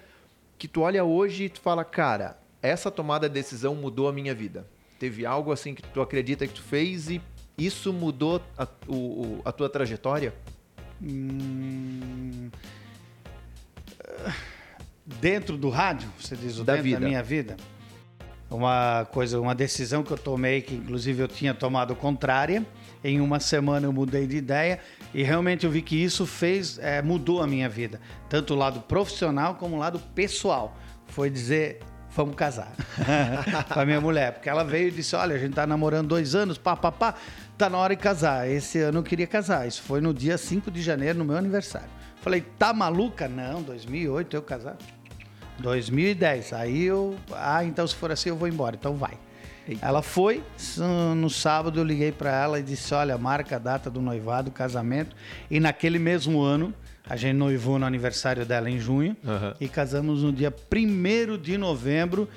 que 0.57 0.67
tu 0.67 0.81
olha 0.81 1.03
hoje 1.03 1.45
e 1.45 1.49
tu 1.49 1.59
fala, 1.61 1.83
cara, 1.83 2.39
essa 2.61 2.89
tomada 2.89 3.27
de 3.27 3.33
decisão 3.33 3.75
mudou 3.75 4.07
a 4.07 4.13
minha 4.13 4.33
vida. 4.33 4.67
Teve 4.99 5.25
algo 5.25 5.51
assim 5.51 5.73
que 5.75 5.81
tu 5.83 6.01
acredita 6.01 6.47
que 6.47 6.53
tu 6.53 6.61
fez 6.63 7.09
e 7.09 7.21
isso 7.57 7.93
mudou 7.93 8.41
a, 8.57 8.67
o- 8.87 9.41
a 9.45 9.51
tua 9.51 9.69
trajetória? 9.69 10.33
Hum, 11.01 12.49
Dentro 15.05 15.57
do 15.57 15.69
rádio, 15.69 16.09
você 16.19 16.35
diz, 16.35 16.57
o 16.59 16.63
Da 16.63 16.73
dentro 16.73 16.83
vida. 16.83 16.99
da 16.99 17.07
minha 17.07 17.23
vida. 17.23 17.55
Uma 18.49 19.05
coisa, 19.11 19.39
uma 19.39 19.53
decisão 19.53 20.03
que 20.03 20.11
eu 20.11 20.17
tomei 20.17 20.61
que 20.61 20.73
inclusive 20.73 21.21
eu 21.21 21.27
tinha 21.27 21.53
tomado 21.53 21.95
contrária. 21.95 22.65
Em 23.03 23.21
uma 23.21 23.39
semana 23.39 23.85
eu 23.85 23.93
mudei 23.93 24.25
de 24.25 24.37
ideia 24.37 24.79
e 25.13 25.23
realmente 25.23 25.65
eu 25.65 25.71
vi 25.71 25.81
que 25.81 25.95
isso 25.95 26.25
fez, 26.25 26.79
é, 26.79 27.01
mudou 27.01 27.41
a 27.41 27.47
minha 27.47 27.69
vida, 27.69 28.01
tanto 28.29 28.53
o 28.53 28.57
lado 28.57 28.81
profissional 28.81 29.55
como 29.55 29.75
o 29.75 29.79
lado 29.79 29.99
pessoal. 30.15 30.75
Foi 31.07 31.29
dizer, 31.29 31.79
vamos 32.09 32.35
casar 32.35 32.71
com 33.71 33.79
a 33.79 33.85
minha 33.85 34.01
mulher, 34.01 34.33
porque 34.33 34.49
ela 34.49 34.63
veio 34.63 34.87
e 34.87 34.91
disse, 34.91 35.15
olha, 35.15 35.35
a 35.35 35.37
gente 35.37 35.53
tá 35.53 35.67
namorando 35.67 36.07
dois 36.07 36.33
anos, 36.33 36.57
pá, 36.57 36.75
pá, 36.75 36.91
pá, 36.91 37.15
tá 37.57 37.69
na 37.69 37.77
hora 37.77 37.95
de 37.95 38.01
casar. 38.01 38.49
Esse 38.49 38.79
ano 38.79 38.99
eu 38.99 39.03
queria 39.03 39.27
casar, 39.27 39.67
isso 39.67 39.81
foi 39.83 40.01
no 40.01 40.13
dia 40.13 40.37
5 40.37 40.71
de 40.71 40.81
janeiro, 40.81 41.19
no 41.19 41.25
meu 41.25 41.37
aniversário. 41.37 41.89
Falei, 42.21 42.41
tá 42.41 42.73
maluca? 42.73 43.27
Não, 43.27 43.61
2008 43.61 44.35
eu 44.35 44.41
casar. 44.41 44.75
2010. 45.59 46.53
Aí 46.53 46.83
eu, 46.83 47.15
ah, 47.33 47.63
então 47.63 47.85
se 47.85 47.95
for 47.95 48.11
assim 48.11 48.29
eu 48.29 48.35
vou 48.35 48.47
embora. 48.47 48.75
Então 48.75 48.95
vai. 48.95 49.17
Eita. 49.67 49.85
Ela 49.85 50.01
foi, 50.01 50.41
no 51.17 51.29
sábado 51.29 51.79
eu 51.79 51.83
liguei 51.83 52.11
para 52.11 52.31
ela 52.31 52.59
e 52.59 52.63
disse: 52.63 52.93
Olha, 52.93 53.17
marca 53.17 53.57
a 53.57 53.59
data 53.59 53.89
do 53.89 54.01
noivado, 54.01 54.49
casamento. 54.49 55.15
E 55.51 55.59
naquele 55.59 55.99
mesmo 55.99 56.41
ano, 56.41 56.73
a 57.09 57.17
gente 57.17 57.35
noivou 57.35 57.77
no 57.77 57.85
aniversário 57.85 58.45
dela 58.45 58.69
em 58.69 58.79
junho 58.79 59.15
uhum. 59.23 59.53
e 59.59 59.67
casamos 59.67 60.23
no 60.23 60.31
dia 60.31 60.53
1 60.73 61.37
de 61.37 61.57
novembro. 61.57 62.29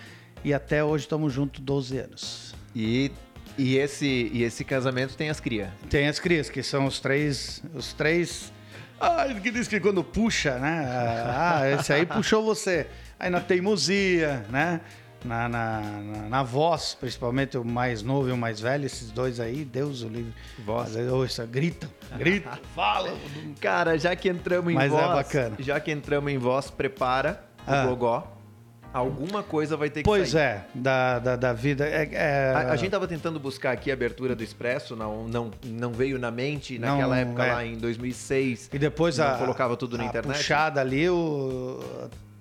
E 0.42 0.52
até 0.52 0.82
hoje 0.82 1.04
estamos 1.04 1.32
juntos 1.32 1.60
12 1.60 1.98
anos. 1.98 2.54
E, 2.74 3.12
e, 3.58 3.76
esse, 3.76 4.30
e 4.32 4.42
esse 4.42 4.64
casamento 4.64 5.16
tem 5.16 5.28
as 5.28 5.38
crias? 5.38 5.68
Tem 5.88 6.08
as 6.08 6.18
crias, 6.18 6.48
que 6.48 6.62
são 6.62 6.86
os 6.86 6.98
três. 6.98 7.62
Os 7.74 7.92
três. 7.92 8.52
Ah, 8.98 9.26
ele 9.28 9.40
que 9.40 9.50
diz 9.50 9.68
que 9.68 9.78
quando 9.78 10.02
puxa, 10.02 10.58
né? 10.58 10.84
Ah, 11.32 11.70
esse 11.70 11.92
aí 11.92 12.06
puxou 12.06 12.42
você 12.42 12.86
aí 13.20 13.30
na 13.30 13.40
teimosia, 13.40 14.44
né? 14.48 14.80
Na, 15.22 15.46
na, 15.50 15.80
na, 15.80 16.28
na, 16.30 16.42
voz, 16.42 16.96
principalmente 16.98 17.58
o 17.58 17.62
mais 17.62 18.02
novo 18.02 18.30
e 18.30 18.32
o 18.32 18.38
mais 18.38 18.58
velho, 18.58 18.86
esses 18.86 19.10
dois 19.10 19.38
aí, 19.38 19.66
Deus 19.66 20.02
o 20.02 20.08
livre. 20.08 20.32
Voz. 20.64 20.96
Ouça, 20.96 21.44
grita, 21.44 21.90
grita, 22.16 22.58
fala. 22.74 23.14
Cara, 23.60 23.98
já 23.98 24.16
que 24.16 24.30
entramos 24.30 24.72
em 24.72 24.74
Mas 24.74 24.86
é 24.86 24.88
voz. 24.88 25.02
Mas 25.02 25.12
é 25.12 25.14
bacana. 25.14 25.56
Já 25.58 25.78
que 25.78 25.92
entramos 25.92 26.32
em 26.32 26.38
voz, 26.38 26.70
prepara 26.70 27.44
o 27.66 27.70
ah. 27.70 27.84
gogó. 27.84 28.36
Alguma 28.94 29.42
coisa 29.42 29.76
vai 29.76 29.90
ter 29.90 30.00
que 30.00 30.04
pois 30.04 30.30
sair. 30.30 30.62
Pois 30.62 30.74
é, 30.74 30.80
da, 30.80 31.18
da, 31.18 31.36
da 31.36 31.52
vida. 31.52 31.86
É, 31.86 32.08
é... 32.12 32.52
A, 32.54 32.72
a, 32.72 32.76
gente 32.76 32.90
tava 32.90 33.06
tentando 33.06 33.38
buscar 33.38 33.72
aqui 33.72 33.90
a 33.90 33.94
abertura 33.94 34.34
do 34.34 34.42
Expresso, 34.42 34.96
não, 34.96 35.28
não, 35.28 35.50
não 35.64 35.92
veio 35.92 36.18
na 36.18 36.30
mente 36.30 36.78
naquela 36.78 37.14
não, 37.14 37.22
época 37.22 37.44
é. 37.44 37.52
lá 37.52 37.64
em 37.64 37.76
2006. 37.76 38.70
E 38.72 38.78
depois 38.78 39.20
a. 39.20 39.36
colocava 39.36 39.76
tudo 39.76 39.98
na 39.98 40.04
a 40.04 40.06
internet. 40.06 40.38
puxada 40.38 40.80
ali, 40.80 41.08
o 41.10 41.78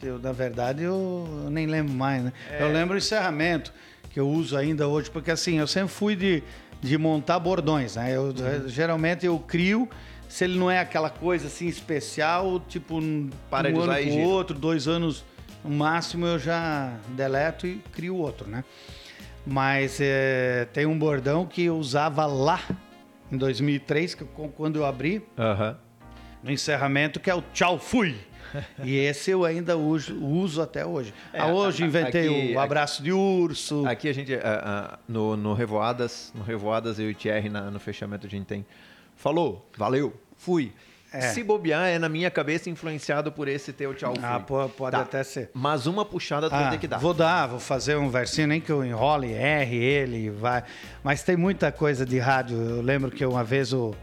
eu, 0.02 0.20
na 0.20 0.32
verdade, 0.32 0.84
eu 0.84 1.48
nem 1.52 1.66
lembro 1.66 1.94
mais, 1.94 2.24
né? 2.24 2.34
É. 2.52 2.62
Eu 2.62 2.72
lembro 2.72 2.96
o 2.96 2.98
encerramento, 2.98 3.74
que 4.10 4.20
eu 4.20 4.28
uso 4.28 4.58
ainda 4.58 4.88
hoje, 4.88 5.10
porque 5.10 5.32
assim, 5.32 5.60
eu 5.60 5.68
sempre 5.68 5.90
fui 5.90 6.16
de, 6.16 6.44
de 6.82 6.98
montar 6.98 7.40
bordões, 7.40 7.96
né? 7.96 8.16
Eu, 8.16 8.24
uhum. 8.24 8.68
Geralmente 8.68 9.26
eu 9.26 9.38
crio, 9.40 9.90
se 10.28 10.44
ele 10.44 10.58
não 10.58 10.70
é 10.70 10.80
aquela 10.80 11.10
coisa 11.10 11.48
assim 11.48 11.68
especial, 11.68 12.60
tipo 12.68 13.00
Para 13.50 13.70
um 13.70 13.82
ano 13.82 13.94
com 14.04 14.24
o 14.24 14.30
outro, 14.30 14.58
dois 14.58 14.88
anos 14.88 15.24
no 15.64 15.72
máximo, 15.72 16.26
eu 16.26 16.40
já 16.40 16.94
deleto 17.10 17.68
e 17.68 17.82
crio 17.92 18.16
outro, 18.16 18.48
né? 18.48 18.64
Mas 19.46 19.98
é, 20.00 20.68
tem 20.74 20.86
um 20.86 20.98
bordão 20.98 21.46
que 21.46 21.64
eu 21.64 21.78
usava 21.78 22.26
lá 22.26 22.62
em 23.32 23.38
2003, 23.38 24.16
que, 24.16 24.24
quando 24.56 24.78
eu 24.78 24.86
abri, 24.86 25.18
uhum. 25.38 25.76
no 26.44 26.52
encerramento, 26.52 27.20
que 27.20 27.30
é 27.30 27.36
o 27.36 27.42
Tchau 27.54 27.78
Fui. 27.78 28.16
e 28.84 28.96
esse 28.96 29.32
eu 29.32 29.46
ainda 29.46 29.78
uso, 29.78 30.16
uso 30.24 30.62
até 30.62 30.86
hoje. 30.86 31.14
É, 31.34 31.40
ah, 31.40 31.48
hoje 31.48 31.84
inventei 31.84 32.28
aqui, 32.28 32.54
o 32.56 32.60
abraço 32.60 32.96
aqui, 32.96 33.04
de 33.04 33.14
urso. 33.14 33.86
Aqui 33.88 34.10
a 34.10 34.14
gente, 34.14 34.34
uh, 34.34 34.38
uh, 34.38 34.98
no, 35.08 35.38
no 35.38 35.54
Revoadas, 35.54 36.32
no 36.36 36.44
Revoadas, 36.44 37.00
eu 37.00 37.10
e 37.10 37.12
o 37.12 37.16
Thierry, 37.16 37.50
na, 37.50 37.70
no 37.70 37.80
fechamento 37.80 38.26
a 38.26 38.30
gente 38.30 38.46
tem. 38.46 38.66
Falou, 39.16 39.70
valeu, 39.78 40.14
fui. 40.38 40.74
É. 41.12 41.22
Se 41.22 41.44
bobear, 41.44 41.88
é 41.88 41.98
na 41.98 42.08
minha 42.08 42.30
cabeça 42.30 42.70
influenciado 42.70 43.32
por 43.32 43.48
esse 43.48 43.74
teu 43.74 43.96
tchau 43.96 44.14
fui. 44.14 44.24
Ah, 44.24 44.40
pode, 44.40 44.74
pode 44.74 44.96
tá. 44.96 45.02
até 45.02 45.24
ser. 45.24 45.50
Mas 45.54 45.88
uma 45.88 46.06
puxada 46.06 46.50
tu 46.50 46.56
ah, 46.56 46.62
vai 46.62 46.72
ter 46.72 46.78
que 46.78 46.88
dar. 46.88 47.00
Vou 47.00 47.16
dar, 47.16 47.48
vou 47.48 47.60
fazer 47.60 47.96
um 47.96 48.10
versinho, 48.10 48.48
nem 48.48 48.62
que 48.62 48.72
eu 48.72 48.86
enrole, 48.86 49.32
erre 49.32 49.76
ele, 49.76 50.30
vai. 50.30 50.64
Mas 51.04 51.24
tem 51.24 51.36
muita 51.36 51.72
coisa 51.72 52.06
de 52.06 52.20
rádio. 52.20 52.58
Eu 52.58 52.82
lembro 52.82 53.10
que 53.10 53.26
uma 53.26 53.44
vez 53.44 53.74
o, 53.74 53.96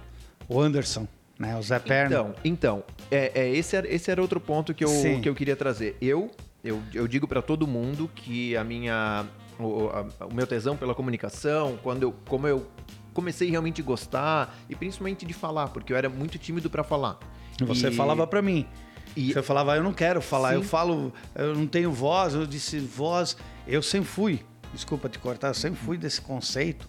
o 0.49 0.61
Anderson, 0.61 1.07
né? 1.39 1.57
O 1.57 1.63
Zé 1.63 1.79
Perna. 1.79 2.17
Então, 2.17 2.35
então 2.45 2.85
é, 3.11 3.33
é, 3.35 3.51
esse, 3.51 3.77
era, 3.77 3.93
esse 3.93 4.11
era 4.11 4.21
outro 4.21 4.41
ponto 4.41 4.75
que 4.75 4.85
eu, 4.85 4.91
que 5.23 5.29
eu 5.29 5.35
queria 5.35 5.57
trazer. 5.57 5.97
Eu, 6.01 6.31
eu, 6.65 6.83
eu 6.93 7.07
digo 7.07 7.27
para 7.27 7.43
todo 7.43 7.67
mundo 7.67 8.11
que 8.15 8.57
a 8.57 8.65
minha, 8.65 9.27
o, 9.59 9.89
a, 9.89 10.27
o 10.27 10.35
meu 10.35 10.47
tesão 10.47 10.77
pela 10.77 10.95
comunicação, 10.95 11.79
quando 11.83 12.03
eu, 12.03 12.15
como 12.27 12.47
eu 12.47 12.67
comecei 13.13 13.49
realmente 13.51 13.81
a 13.81 13.85
gostar 13.85 14.59
e 14.69 14.75
principalmente 14.77 15.25
de 15.25 15.33
falar, 15.33 15.69
porque 15.69 15.93
eu 15.93 15.97
era 15.97 16.09
muito 16.09 16.39
tímido 16.39 16.69
para 16.69 16.85
falar. 16.85 17.19
Você 17.61 17.89
e... 17.89 17.93
falava 17.93 18.27
para 18.27 18.43
mim. 18.43 18.67
E... 19.17 19.33
Você 19.33 19.43
falava, 19.43 19.75
eu 19.77 19.83
não 19.83 19.95
quero 19.95 20.21
falar, 20.21 20.51
Sim. 20.51 20.55
eu 20.57 20.63
falo, 20.63 21.13
eu 21.35 21.55
não 21.55 21.67
tenho 21.67 21.91
voz. 21.91 22.35
Eu 22.35 22.47
disse, 22.47 22.79
voz, 22.79 23.37
eu 23.67 23.83
sempre 23.83 24.09
fui. 24.09 24.41
Desculpa 24.75 25.09
te 25.09 25.19
cortar, 25.19 25.49
eu 25.49 25.55
sempre 25.55 25.81
fui 25.81 25.97
desse 25.97 26.21
conceito. 26.21 26.87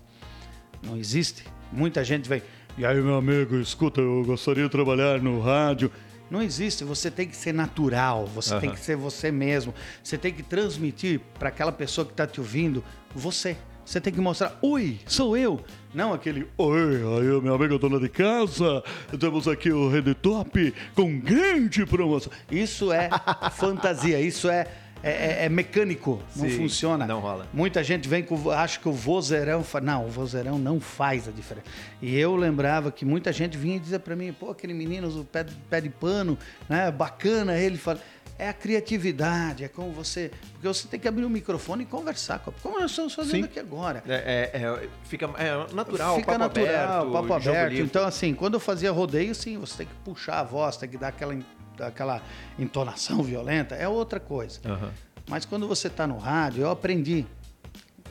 Não 0.84 0.98
existe. 0.98 1.46
Muita 1.72 2.04
gente 2.04 2.28
vem, 2.28 2.42
e 2.78 2.86
aí, 2.86 3.02
meu 3.02 3.16
amigo, 3.16 3.56
escuta, 3.56 4.00
eu 4.00 4.24
gostaria 4.24 4.64
de 4.64 4.70
trabalhar 4.70 5.20
no 5.20 5.42
rádio. 5.42 5.92
Não 6.30 6.44
existe, 6.44 6.84
você 6.84 7.10
tem 7.10 7.28
que 7.28 7.36
ser 7.36 7.54
natural, 7.54 8.28
você 8.28 8.54
uhum. 8.54 8.60
tem 8.60 8.70
que 8.70 8.80
ser 8.80 8.96
você 8.96 9.32
mesmo. 9.32 9.74
Você 10.04 10.18
tem 10.18 10.32
que 10.32 10.44
transmitir 10.44 11.20
para 11.40 11.50
aquela 11.50 11.72
pessoa 11.72 12.06
que 12.06 12.12
está 12.12 12.28
te 12.28 12.40
ouvindo 12.40 12.84
você. 13.16 13.58
Você 13.84 14.02
tem 14.02 14.14
que 14.14 14.20
mostrar, 14.20 14.60
oi, 14.62 15.00
sou 15.08 15.38
eu. 15.38 15.62
Não 15.94 16.14
aquele, 16.14 16.46
oi, 16.58 16.96
aí 16.98 17.42
meu 17.42 17.56
amigo 17.56 17.80
dona 17.80 18.00
de 18.00 18.10
casa, 18.10 18.84
temos 19.18 19.48
aqui 19.48 19.72
o 19.72 19.90
Rede 19.90 20.14
Top 20.14 20.74
com 20.94 21.18
grande 21.20 21.86
promoção. 21.86 22.32
Isso 22.52 22.92
é 22.92 23.10
fantasia, 23.54 24.20
isso 24.20 24.50
é 24.50 24.68
é, 25.04 25.12
é, 25.12 25.46
é 25.46 25.50
mecânico, 25.50 26.22
não 26.36 26.50
Sim, 26.50 26.58
funciona. 26.58 27.06
Não 27.06 27.20
rola. 27.20 27.48
Muita 27.54 27.84
gente 27.84 28.08
vem 28.08 28.24
com. 28.24 28.50
Acha 28.52 28.80
que 28.80 28.88
o 28.88 28.92
vozeirão. 28.92 29.64
Fa... 29.64 29.80
Não, 29.80 30.06
o 30.06 30.10
vozeirão 30.10 30.58
não 30.58 30.80
faz 30.80 31.28
a 31.28 31.32
diferença. 31.32 31.68
E 32.02 32.18
eu 32.18 32.36
lembrava 32.36 32.92
que 32.92 33.06
muita 33.06 33.32
gente 33.32 33.58
vinha 33.58 33.80
dizer 33.80 34.00
para 34.00 34.16
mim, 34.16 34.34
pô, 34.34 34.52
aquele 34.52 34.74
menino 34.74 35.08
o 35.08 35.24
pé, 35.24 35.46
pé 35.70 35.82
de 35.82 35.90
pano, 35.90 36.38
né? 36.68 36.92
Bacana 36.92 37.58
ele 37.58 37.78
fala. 37.78 38.00
É 38.40 38.50
a 38.50 38.54
criatividade, 38.54 39.64
é 39.64 39.68
como 39.68 39.92
você. 39.92 40.32
Porque 40.54 40.68
você 40.68 40.88
tem 40.88 41.00
que 41.00 41.08
abrir 41.08 41.26
o 41.26 41.30
microfone 41.30 41.84
e 41.84 41.86
conversar. 41.88 42.38
Como 42.62 42.80
nós 42.80 42.92
estamos 42.92 43.16
fazendo 43.16 43.38
Sim. 43.38 43.44
aqui 43.46 43.60
agora. 43.60 44.04
É, 44.08 44.52
é, 44.54 44.62
é, 44.62 44.90
fica 45.06 45.26
é 45.40 45.74
natural, 45.74 46.18
fica 46.18 46.34
papo 46.34 46.40
natural, 46.40 47.02
aberto, 47.02 47.12
papo 47.14 47.34
aberto. 47.34 47.76
Então, 47.78 48.06
assim, 48.06 48.36
quando 48.36 48.54
eu 48.54 48.60
fazia 48.60 48.92
rodeio, 48.92 49.34
sim, 49.34 49.58
você 49.58 49.78
tem 49.78 49.88
que 49.88 49.94
puxar 50.06 50.42
a 50.42 50.44
voz, 50.44 50.78
tem 50.78 50.88
que 50.88 50.98
dar 50.98 51.08
aquela 51.08 51.34
aquela 51.80 52.22
entonação 52.58 53.22
violenta, 53.24 53.76
é 53.76 53.88
outra 53.88 54.20
coisa. 54.20 54.60
Uhum. 54.66 54.90
Mas 55.30 55.46
quando 55.46 55.68
você 55.68 55.88
está 55.88 56.08
no 56.08 56.18
rádio, 56.18 56.62
eu 56.62 56.70
aprendi. 56.70 57.26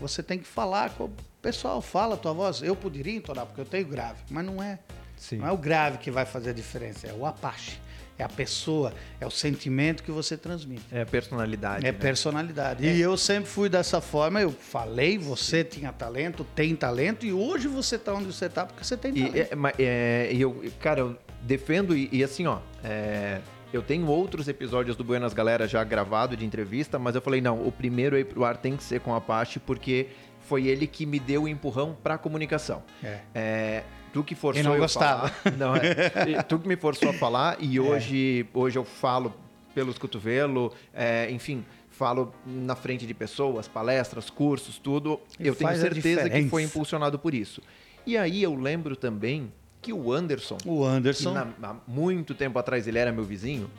Você 0.01 0.23
tem 0.23 0.39
que 0.39 0.47
falar 0.47 0.91
com 0.91 1.05
o 1.05 1.13
pessoal, 1.41 1.81
fala 1.81 2.15
a 2.15 2.19
tua 2.19 2.33
voz. 2.33 2.63
Eu 2.63 2.77
poderia 2.77 3.17
entonar, 3.17 3.47
porque 3.47 3.61
eu 3.61 3.65
tenho 3.65 3.87
grave, 3.87 4.23
mas 4.31 4.45
não 4.45 4.63
é. 4.63 4.79
Sim. 5.17 5.39
Não 5.39 5.49
é 5.49 5.53
o 5.53 5.57
grave 5.57 5.99
que 5.99 6.11
vai 6.11 6.27
fazer 6.27 6.51
a 6.51 6.53
diferença, 6.53 7.07
é 7.07 7.13
o 7.13 7.25
apache. 7.25 7.81
É 8.19 8.25
a 8.25 8.29
pessoa, 8.29 8.95
é 9.21 9.27
o 9.27 9.31
sentimento 9.31 10.03
que 10.03 10.11
você 10.11 10.39
transmite. 10.39 10.85
É 10.91 11.03
a 11.03 11.07
personalidade. 11.07 11.87
É 11.87 11.93
né? 11.93 11.99
personalidade. 11.99 12.87
É. 12.87 12.95
E 12.95 13.01
eu 13.01 13.15
sempre 13.17 13.51
fui 13.51 13.69
dessa 13.69 14.01
forma. 14.01 14.41
Eu 14.41 14.51
falei, 14.51 15.19
você 15.19 15.63
tinha 15.63 15.93
talento, 15.93 16.43
tem 16.55 16.75
talento, 16.75 17.27
e 17.27 17.33
hoje 17.33 17.69
você 17.69 17.97
está 17.97 18.15
onde 18.15 18.25
você 18.25 18.47
está 18.47 18.65
porque 18.65 18.83
você 18.83 18.97
tem 18.97 19.13
talento. 19.13 19.37
E, 19.37 19.41
é, 19.41 19.51
é, 19.79 20.33
eu, 20.33 20.65
cara, 20.81 21.01
eu 21.01 21.17
defendo, 21.43 21.95
e, 21.95 22.09
e 22.11 22.25
assim, 22.25 22.47
ó, 22.47 22.61
é, 22.83 23.41
eu 23.77 23.83
tenho 23.83 24.07
outros 24.07 24.49
episódios 24.49 24.97
do 24.97 25.05
Buenas 25.05 25.35
Galera 25.35 25.69
já 25.69 25.85
gravado 25.85 26.35
de 26.35 26.47
entrevista, 26.47 26.99
mas 26.99 27.15
eu 27.15 27.21
falei, 27.21 27.43
não, 27.43 27.67
o 27.67 27.71
primeiro 27.71 28.17
aí 28.17 28.25
pro 28.25 28.43
ar 28.43 28.57
tem 28.57 28.75
que 28.75 28.83
ser 28.83 29.01
com 29.01 29.13
a 29.13 29.19
Apache, 29.19 29.61
porque 29.61 30.09
foi 30.41 30.67
ele 30.67 30.87
que 30.87 31.05
me 31.05 31.21
deu 31.21 31.43
o 31.43 31.49
empurrão 31.49 31.95
para 32.03 32.15
a 32.15 32.19
comunicação. 32.19 32.83
É. 33.05 33.21
é. 33.35 33.85
tu 34.15 34.25
que 34.25 34.35
forçou 34.35 34.65
eu 34.65 34.71
não 34.71 34.79
gostava. 34.79 35.29
Falar, 35.29 35.57
não, 35.59 35.77
é, 35.77 36.43
tu 36.43 36.59
que 36.59 36.67
me 36.67 36.77
forçou 36.77 37.11
a 37.11 37.13
falar 37.13 37.59
e 37.61 37.77
é. 37.77 37.81
hoje, 37.81 38.47
hoje 38.55 38.79
eu 38.79 38.85
falo 38.85 39.35
pelos 39.75 39.99
cotovelos, 39.99 40.73
é, 40.95 41.31
enfim, 41.31 41.63
falo 41.91 42.33
na 42.47 42.75
frente 42.75 43.07
de 43.07 43.13
pessoas, 43.13 43.69
palestras, 43.69 44.31
cursos, 44.31 44.79
tudo. 44.79 45.21
E 45.39 45.47
eu 45.47 45.55
tenho 45.55 45.77
certeza 45.77 46.31
que 46.31 46.49
foi 46.49 46.63
impulsionado 46.63 47.19
por 47.19 47.35
isso. 47.35 47.61
E 48.07 48.17
aí 48.17 48.43
eu 48.43 48.55
lembro 48.55 48.97
também 48.97 49.53
que 49.87 49.93
o 49.93 50.13
Anderson, 50.13 50.59
o 50.65 50.85
Anderson, 50.85 51.31
que 51.31 51.61
na, 51.61 51.71
há 51.71 51.77
muito 51.87 52.35
tempo 52.35 52.59
atrás 52.59 52.89
ele 52.89 52.99
era 52.99 53.13
meu 53.13 53.23
vizinho, 53.23 53.71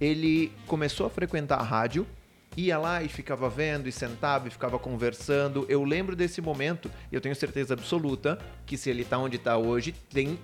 ele 0.00 0.50
começou 0.66 1.06
a 1.06 1.10
frequentar 1.10 1.58
a 1.58 1.62
rádio, 1.62 2.06
ia 2.56 2.78
lá 2.78 3.02
e 3.02 3.08
ficava 3.10 3.46
vendo, 3.50 3.86
e 3.86 3.92
sentava 3.92 4.48
e 4.48 4.50
ficava 4.50 4.78
conversando. 4.78 5.66
Eu 5.68 5.84
lembro 5.84 6.16
desse 6.16 6.40
momento, 6.40 6.90
e 7.12 7.14
eu 7.14 7.20
tenho 7.20 7.34
certeza 7.34 7.74
absoluta 7.74 8.38
que 8.64 8.78
se 8.78 8.88
ele 8.88 9.02
está 9.02 9.18
onde 9.18 9.36
está 9.36 9.58
hoje, 9.58 9.94
tem. 10.08 10.38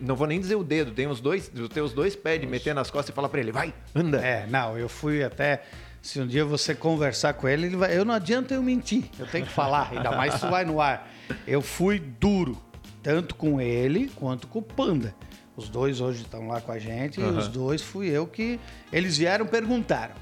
Não 0.00 0.16
vou 0.16 0.26
nem 0.26 0.40
dizer 0.40 0.56
o 0.56 0.64
dedo, 0.64 0.90
tem 0.90 1.06
os 1.06 1.20
dois, 1.20 1.48
os 1.54 1.68
teus 1.68 1.92
dois 1.92 2.16
pés 2.16 2.40
de 2.40 2.46
meter 2.48 2.74
nas 2.74 2.90
costas 2.90 3.10
e 3.10 3.12
falar 3.14 3.28
para 3.28 3.38
ele, 3.38 3.52
vai, 3.52 3.72
anda. 3.94 4.18
É, 4.18 4.44
não, 4.48 4.76
eu 4.76 4.88
fui 4.88 5.22
até 5.22 5.62
Se 6.02 6.20
um 6.20 6.26
dia 6.26 6.44
você 6.44 6.74
conversar 6.74 7.34
com 7.34 7.48
ele, 7.48 7.66
ele 7.66 7.76
vai. 7.76 7.96
Eu 7.96 8.04
não 8.04 8.12
adianta 8.12 8.54
eu 8.54 8.62
mentir. 8.62 9.04
Eu 9.16 9.26
tenho 9.28 9.46
que 9.46 9.52
falar, 9.52 9.92
ainda 9.92 10.10
mais 10.10 10.34
se 10.34 10.46
vai 10.48 10.64
no 10.64 10.80
ar. 10.80 11.08
Eu 11.46 11.62
fui 11.62 12.00
duro, 12.00 12.60
tanto 13.02 13.34
com 13.34 13.60
ele 13.60 14.08
quanto 14.14 14.46
com 14.46 14.60
o 14.60 14.62
Panda. 14.62 15.14
Os 15.56 15.68
dois 15.68 16.00
hoje 16.00 16.22
estão 16.22 16.48
lá 16.48 16.60
com 16.60 16.72
a 16.72 16.78
gente 16.78 17.20
Aham. 17.20 17.34
e 17.34 17.38
os 17.38 17.48
dois 17.48 17.82
fui 17.82 18.08
eu 18.08 18.26
que. 18.26 18.58
Eles 18.92 19.18
vieram 19.18 19.46
perguntaram. 19.46 20.14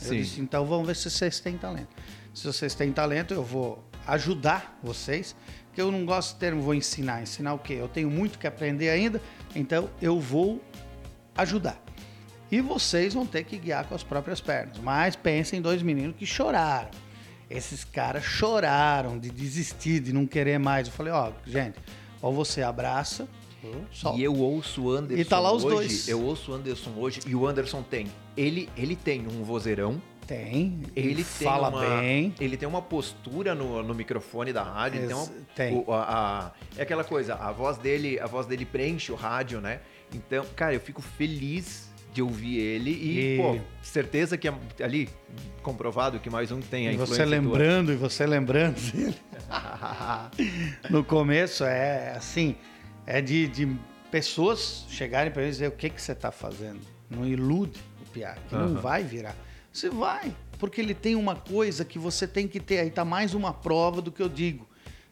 Eu 0.00 0.08
Sim. 0.08 0.16
disse, 0.18 0.40
então 0.40 0.64
vamos 0.66 0.86
ver 0.86 0.94
se 0.94 1.10
vocês 1.10 1.40
têm 1.40 1.56
talento. 1.56 1.88
Se 2.32 2.46
vocês 2.46 2.74
têm 2.74 2.92
talento, 2.92 3.34
eu 3.34 3.42
vou 3.42 3.82
ajudar 4.06 4.78
vocês. 4.82 5.34
Que 5.72 5.82
eu 5.82 5.90
não 5.90 6.06
gosto 6.06 6.34
do 6.36 6.38
termo 6.38 6.62
vou 6.62 6.74
ensinar. 6.74 7.22
Ensinar 7.22 7.54
o 7.54 7.58
quê? 7.58 7.74
Eu 7.74 7.88
tenho 7.88 8.10
muito 8.10 8.38
que 8.38 8.46
aprender 8.46 8.88
ainda, 8.88 9.20
então 9.54 9.90
eu 10.00 10.18
vou 10.20 10.62
ajudar. 11.36 11.82
E 12.50 12.60
vocês 12.60 13.12
vão 13.12 13.26
ter 13.26 13.44
que 13.44 13.58
guiar 13.58 13.86
com 13.86 13.94
as 13.94 14.02
próprias 14.02 14.40
pernas. 14.40 14.78
Mas 14.78 15.16
pensem 15.16 15.58
em 15.58 15.62
dois 15.62 15.82
meninos 15.82 16.16
que 16.16 16.24
choraram. 16.24 16.90
Esses 17.50 17.84
caras 17.84 18.24
choraram 18.24 19.18
de 19.18 19.30
desistir, 19.30 20.00
de 20.00 20.12
não 20.12 20.26
querer 20.26 20.58
mais. 20.58 20.86
Eu 20.86 20.92
falei, 20.92 21.12
ó, 21.12 21.32
gente, 21.46 21.76
ou 22.26 22.32
você 22.34 22.62
abraça, 22.62 23.28
solta. 23.92 24.18
E 24.18 24.22
eu 24.24 24.34
ouço 24.34 24.82
o 24.82 24.90
Anderson 24.92 25.20
E 25.20 25.24
tá 25.24 25.38
lá 25.40 25.50
os 25.52 25.64
hoje, 25.64 25.74
dois. 25.76 26.08
Eu 26.08 26.22
ouço 26.22 26.52
o 26.52 26.54
Anderson 26.54 26.92
hoje 26.96 27.20
e 27.26 27.34
o 27.34 27.46
Anderson 27.46 27.82
tem. 27.82 28.06
Ele, 28.36 28.68
ele 28.76 28.94
tem 28.94 29.26
um 29.26 29.42
vozeirão, 29.42 30.00
Tem, 30.26 30.80
ele 30.94 31.16
tem 31.24 31.24
fala 31.24 31.68
uma, 31.68 31.80
bem. 31.80 32.34
Ele 32.40 32.56
tem 32.56 32.68
uma 32.68 32.82
postura 32.82 33.54
no, 33.54 33.82
no 33.82 33.94
microfone 33.94 34.52
da 34.52 34.62
rádio. 34.62 35.00
Ele 35.00 35.06
tem, 35.08 35.16
uma, 35.16 35.22
Ex- 35.24 35.32
tem. 35.54 35.74
o- 35.86 35.92
a- 35.92 36.04
a- 36.04 36.52
é 36.76 36.82
aquela 36.82 37.02
coisa, 37.04 37.34
a 37.34 37.50
voz 37.52 37.78
dele, 37.78 38.18
a 38.20 38.26
voz 38.26 38.46
dele 38.46 38.64
preenche 38.64 39.10
o 39.10 39.14
rádio, 39.14 39.60
né? 39.60 39.80
Então, 40.14 40.44
cara, 40.54 40.72
eu 40.74 40.80
fico 40.80 41.00
feliz 41.02 41.85
de 42.16 42.22
ouvir 42.22 42.56
ele 42.58 42.90
e, 42.90 43.34
E- 43.34 43.36
pô, 43.36 43.58
certeza 43.82 44.38
que 44.38 44.48
é 44.48 44.54
ali 44.82 45.06
comprovado 45.62 46.18
que 46.18 46.30
mais 46.30 46.50
um 46.50 46.60
tem 46.60 46.88
a 46.88 46.92
E 46.92 46.96
você 46.96 47.16
tua. 47.16 47.24
lembrando, 47.26 47.92
e 47.92 47.96
você 47.96 48.24
lembrando 48.26 48.76
dele. 48.90 49.16
no 50.88 51.04
começo 51.04 51.62
é 51.62 52.12
assim, 52.16 52.56
é 53.06 53.20
de, 53.20 53.46
de 53.48 53.76
pessoas 54.10 54.86
chegarem 54.88 55.30
para 55.30 55.42
ele 55.42 55.50
e 55.50 55.52
dizer 55.52 55.68
o 55.68 55.72
que, 55.72 55.90
que 55.90 56.00
você 56.00 56.12
está 56.12 56.32
fazendo. 56.32 56.80
Não 57.10 57.26
ilude 57.26 57.78
o 58.00 58.10
Piá, 58.10 58.34
que 58.48 58.54
não 58.54 58.72
Aham. 58.72 58.80
vai 58.80 59.04
virar. 59.04 59.36
Você 59.70 59.90
vai, 59.90 60.34
porque 60.58 60.80
ele 60.80 60.94
tem 60.94 61.14
uma 61.16 61.36
coisa 61.36 61.84
que 61.84 61.98
você 61.98 62.26
tem 62.26 62.48
que 62.48 62.58
ter. 62.58 62.78
Aí 62.78 62.90
tá 62.90 63.04
mais 63.04 63.34
uma 63.34 63.52
prova 63.52 64.00
do 64.00 64.10
que 64.10 64.22
eu 64.22 64.28
digo. 64.30 64.66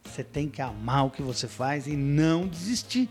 Você 0.05 0.25
tem 0.25 0.49
que 0.49 0.63
amar 0.63 1.05
o 1.05 1.11
que 1.11 1.21
você 1.21 1.47
faz 1.47 1.87
e 1.87 1.95
não 1.97 2.47
desistir. 2.49 3.11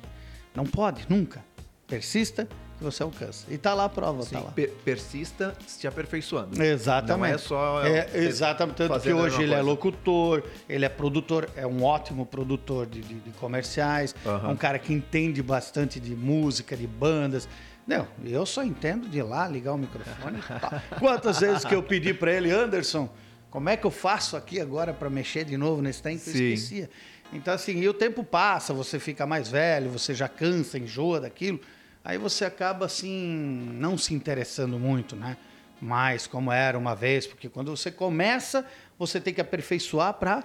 Não 0.56 0.64
pode, 0.66 1.06
nunca. 1.08 1.46
Persista 1.88 2.48
você 2.84 3.02
alcança. 3.04 3.46
E 3.50 3.58
tá 3.58 3.74
lá 3.74 3.86
a 3.86 3.90
prova, 3.90 4.22
Sim, 4.24 4.36
tá 4.36 4.40
lá. 4.42 4.52
per- 4.52 4.70
persista 4.86 5.56
se 5.66 5.88
aperfeiçoando. 5.88 6.62
Exatamente. 6.62 7.30
Não 7.30 7.36
é 7.36 7.38
só 7.38 7.84
É, 7.86 8.10
exatamente. 8.14 8.76
Tanto 8.78 9.00
que 9.00 9.12
hoje 9.14 9.42
ele 9.42 9.54
é 9.54 9.58
coisa. 9.58 9.62
locutor, 9.70 10.44
ele 10.70 10.86
é 10.86 10.90
produtor, 10.90 11.50
é 11.56 11.66
um 11.66 11.84
ótimo 11.84 12.26
produtor 12.26 12.86
de, 12.86 13.02
de- 13.02 13.16
de 13.16 13.32
comerciais, 13.32 14.16
Aham. 14.26 14.50
é 14.50 14.52
um 14.52 14.56
cara 14.58 14.78
que 14.78 14.94
entende 14.94 15.42
bastante 15.42 16.00
de 16.00 16.16
música, 16.16 16.76
de 16.78 16.86
bandas. 16.88 17.48
Não, 17.88 18.08
eu 18.24 18.46
só 18.46 18.64
entendo 18.64 19.08
de 19.10 19.22
lá 19.22 19.48
ligar 19.48 19.74
o 19.74 19.78
microfone. 19.78 20.40
pá. 20.62 20.82
Quantas 21.00 21.40
vezes 21.40 21.66
que 21.66 21.76
eu 21.76 21.84
pedi 21.84 22.14
para 22.14 22.32
ele, 22.32 22.50
Anderson, 22.52 23.10
como 23.50 23.70
é 23.70 23.76
que 23.78 23.86
eu 23.86 23.92
faço 23.92 24.36
aqui 24.38 24.60
agora 24.60 24.94
para 24.94 25.10
mexer 25.10 25.44
de 25.46 25.58
novo 25.58 25.82
nesse 25.82 26.02
tempo? 26.02 26.22
Eu 26.26 26.32
esquecia. 26.34 26.90
Então, 27.34 27.54
assim, 27.54 27.80
e 27.80 27.90
o 27.90 27.94
tempo 27.94 28.24
passa, 28.24 28.74
você 28.74 29.00
fica 29.00 29.26
mais 29.26 29.50
velho, 29.50 29.90
você 29.90 30.14
já 30.14 30.28
cansa, 30.28 30.78
enjoa 30.78 31.20
daquilo. 31.20 31.60
Aí 32.04 32.18
você 32.18 32.44
acaba, 32.46 32.86
assim, 32.86 33.70
não 33.74 33.98
se 33.98 34.14
interessando 34.14 34.78
muito, 34.78 35.16
né? 35.16 35.38
Mais 35.82 36.28
como 36.28 36.52
era 36.52 36.78
uma 36.78 36.96
vez, 36.96 37.26
porque 37.28 37.50
quando 37.50 37.76
você 37.76 37.92
começa, 37.92 38.66
você 38.98 39.20
tem 39.20 39.34
que 39.34 39.42
aperfeiçoar 39.42 40.14
para 40.14 40.44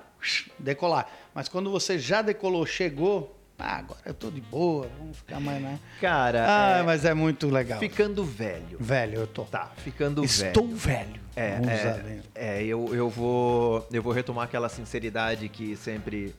decolar. 0.58 1.08
Mas 1.34 1.48
quando 1.48 1.70
você 1.70 1.98
já 1.98 2.22
decolou, 2.22 2.64
chegou, 2.66 3.36
ah, 3.58 3.78
agora 3.78 4.00
eu 4.06 4.14
tô 4.14 4.30
de 4.30 4.40
boa, 4.40 4.88
vamos 4.98 5.16
ficar 5.16 5.40
mais, 5.40 5.60
né? 5.60 5.80
Cara, 6.00 6.44
Ah, 6.48 6.78
é, 6.78 6.82
mas 6.84 7.04
é 7.04 7.12
muito 7.12 7.48
legal. 7.48 7.80
ficando 7.80 8.24
velho. 8.24 8.78
Velho, 8.78 9.18
eu 9.20 9.26
tô. 9.26 9.44
Tá, 9.44 9.72
ficando 9.78 10.24
Estou 10.24 10.68
velho. 10.68 10.76
velho. 10.76 11.20
É, 11.34 11.54
Vamos 11.56 11.68
é, 11.68 12.20
é, 12.34 12.62
eu, 12.64 12.94
eu 12.94 13.08
vou 13.08 13.86
eu 13.92 14.02
vou 14.02 14.12
retomar 14.12 14.44
aquela 14.44 14.68
sinceridade 14.68 15.48
que 15.48 15.76
sempre 15.76 16.34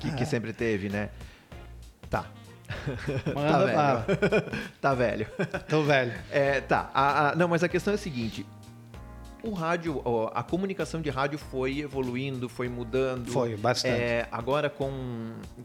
que, 0.00 0.12
que 0.14 0.26
sempre 0.26 0.52
teve, 0.52 0.88
né? 0.88 1.10
Tá. 2.10 2.26
tá 3.24 3.34
Manda 3.34 3.66
velho. 3.66 4.50
tá 4.80 4.94
velho. 4.94 5.26
Tô 5.68 5.82
velho. 5.82 6.12
É, 6.30 6.60
tá. 6.60 6.90
A- 6.92 7.30
a- 7.30 7.34
não, 7.36 7.48
mas 7.48 7.62
a 7.62 7.68
questão 7.68 7.92
é 7.92 7.94
a 7.94 7.98
seguinte. 7.98 8.44
O 9.42 9.52
rádio, 9.52 10.02
a 10.34 10.42
comunicação 10.42 11.00
de 11.00 11.08
rádio 11.08 11.38
foi 11.38 11.78
evoluindo, 11.78 12.48
foi 12.48 12.68
mudando. 12.68 13.30
Foi, 13.30 13.56
bastante. 13.56 13.94
É, 13.94 14.26
agora 14.32 14.68
com, 14.68 14.90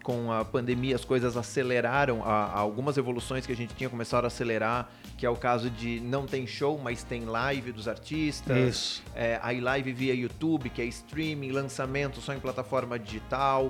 com 0.04 0.32
a 0.32 0.46
pandemia 0.46 0.94
as 0.96 1.04
coisas 1.04 1.36
aceleraram, 1.36 2.22
a 2.24 2.52
algumas 2.60 2.98
evoluções 2.98 3.44
que 3.44 3.52
a 3.52 3.56
gente 3.56 3.74
tinha 3.74 3.90
começaram 3.90 4.26
a 4.26 4.28
acelerar, 4.28 4.88
que 5.18 5.26
é 5.26 5.30
o 5.32 5.36
caso 5.36 5.68
de 5.68 6.00
não 6.00 6.28
tem 6.28 6.46
show, 6.46 6.80
mas 6.84 7.02
tem 7.02 7.26
live 7.26 7.72
dos 7.72 7.88
artistas. 7.88 8.56
Isso. 8.56 9.04
É, 9.16 9.40
aí 9.42 9.60
live 9.60 9.92
via 9.94 10.14
YouTube, 10.14 10.70
que 10.70 10.80
é 10.82 10.86
streaming, 10.86 11.52
lançamento 11.52 12.22
só 12.22 12.34
em 12.36 12.40
plataforma 12.40 13.00
digital. 13.00 13.70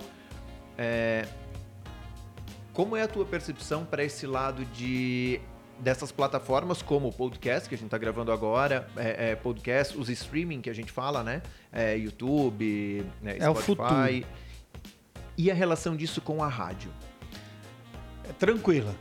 É, 0.78 1.26
como 2.74 2.96
é 2.96 3.04
a 3.04 3.08
tua 3.08 3.26
percepção 3.26 3.86
para 3.86 4.04
esse 4.04 4.26
lado 4.26 4.66
de 4.66 5.40
dessas 5.80 6.12
plataformas 6.12 6.82
como 6.82 7.08
o 7.08 7.12
podcast 7.12 7.68
que 7.68 7.74
a 7.74 7.78
gente 7.78 7.88
está 7.88 7.98
gravando 7.98 8.32
agora, 8.32 8.88
é, 8.96 9.32
é, 9.32 9.36
podcast, 9.36 9.98
os 9.98 10.10
streaming 10.10 10.62
que 10.62 10.70
a 10.70 10.74
gente 10.74 10.92
fala, 10.92 11.24
né? 11.24 11.42
É, 11.72 11.98
YouTube, 11.98 13.04
né, 13.22 13.38
É 13.40 13.50
o 13.50 13.56
Spotify. 13.56 14.26
E 15.36 15.50
a 15.50 15.54
relação 15.56 15.96
disso 15.96 16.22
com 16.22 16.44
a 16.44 16.48
rádio? 16.48 16.92
É 18.30 18.34
tranquila. 18.34 18.96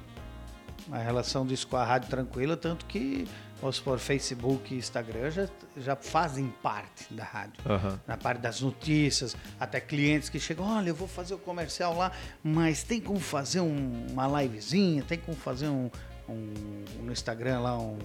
A 0.90 0.98
relação 0.98 1.46
disso 1.46 1.68
com 1.68 1.76
a 1.76 1.84
rádio 1.84 2.08
tranquila, 2.08 2.56
tanto 2.56 2.86
que, 2.86 3.28
vamos 3.60 3.76
supor, 3.76 3.98
Facebook 3.98 4.74
e 4.74 4.78
Instagram 4.78 5.30
já, 5.30 5.48
já 5.76 5.94
fazem 5.96 6.52
parte 6.62 7.12
da 7.12 7.24
rádio. 7.24 7.62
Na 8.06 8.16
parte 8.16 8.40
das 8.40 8.60
notícias, 8.60 9.36
até 9.58 9.80
clientes 9.80 10.28
que 10.28 10.40
chegam, 10.40 10.66
olha, 10.66 10.88
eu 10.90 10.94
vou 10.94 11.06
fazer 11.08 11.34
o 11.34 11.38
comercial 11.38 11.96
lá, 11.96 12.10
mas 12.42 12.82
tem 12.82 13.00
como 13.00 13.20
fazer 13.20 13.60
um- 13.60 14.06
uma 14.10 14.26
livezinha, 14.42 15.02
tem 15.02 15.18
como 15.18 15.36
fazer 15.36 15.68
um, 15.68 15.90
um- 16.28 16.84
no 17.02 17.12
Instagram 17.12 17.60
lá 17.60 17.78
um, 17.78 17.98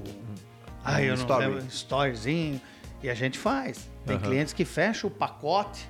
ah, 0.83 1.01
eu 1.01 1.15
não 1.17 1.59
storyzinho, 1.69 2.61
e 3.01 3.09
a 3.09 3.13
gente 3.13 3.37
faz. 3.39 3.89
Tem 4.05 4.15
Aham. 4.17 4.25
clientes 4.25 4.53
que 4.53 4.65
fecham 4.65 5.09
o 5.09 5.13
pacote 5.13 5.87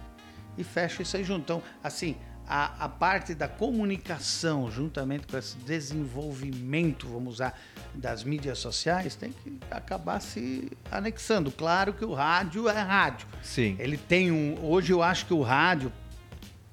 e 0.58 0.64
fecham 0.64 1.02
isso 1.02 1.18
aí 1.18 1.24
junto. 1.24 1.42
Então, 1.42 1.64
assim, 1.84 2.16
a, 2.48 2.86
a 2.86 2.90
parte 2.90 3.34
da 3.34 3.48
comunicação, 3.48 4.70
juntamente 4.70 5.26
com 5.28 5.38
esse 5.38 5.58
desenvolvimento, 5.58 7.08
vamos 7.08 7.36
usar, 7.36 7.60
das 7.94 8.24
mídias 8.24 8.60
sociais, 8.60 9.16
tem 9.16 9.32
que 9.32 9.58
acabar 9.72 10.20
se 10.22 10.72
anexando. 10.92 11.52
Claro 11.52 11.94
que 11.94 12.06
o 12.06 12.14
rádio 12.14 12.68
é 12.70 12.80
rádio. 12.82 13.28
Sim. 13.42 13.76
Ele 13.80 13.98
tem 13.98 14.32
um. 14.32 14.58
Hoje 14.64 14.92
eu 14.94 15.02
acho 15.02 15.26
que 15.26 15.34
o 15.34 15.42
rádio, 15.42 15.92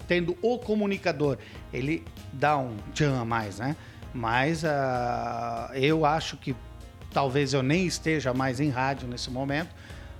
tendo 0.07 0.37
o 0.43 0.59
comunicador, 0.59 1.39
ele 1.73 2.05
dá 2.33 2.59
um 2.59 2.77
tchan 2.93 3.21
a 3.21 3.25
mais, 3.25 3.59
né? 3.59 3.77
Mas 4.13 4.65
ah, 4.65 5.71
eu 5.75 6.05
acho 6.05 6.37
que 6.37 6.55
talvez 7.13 7.55
eu 7.55 7.63
nem 7.63 7.87
esteja 7.87 8.35
mais 8.35 8.61
em 8.61 8.69
rádio 8.69 9.09
nesse 9.09 9.31
momento, 9.31 9.71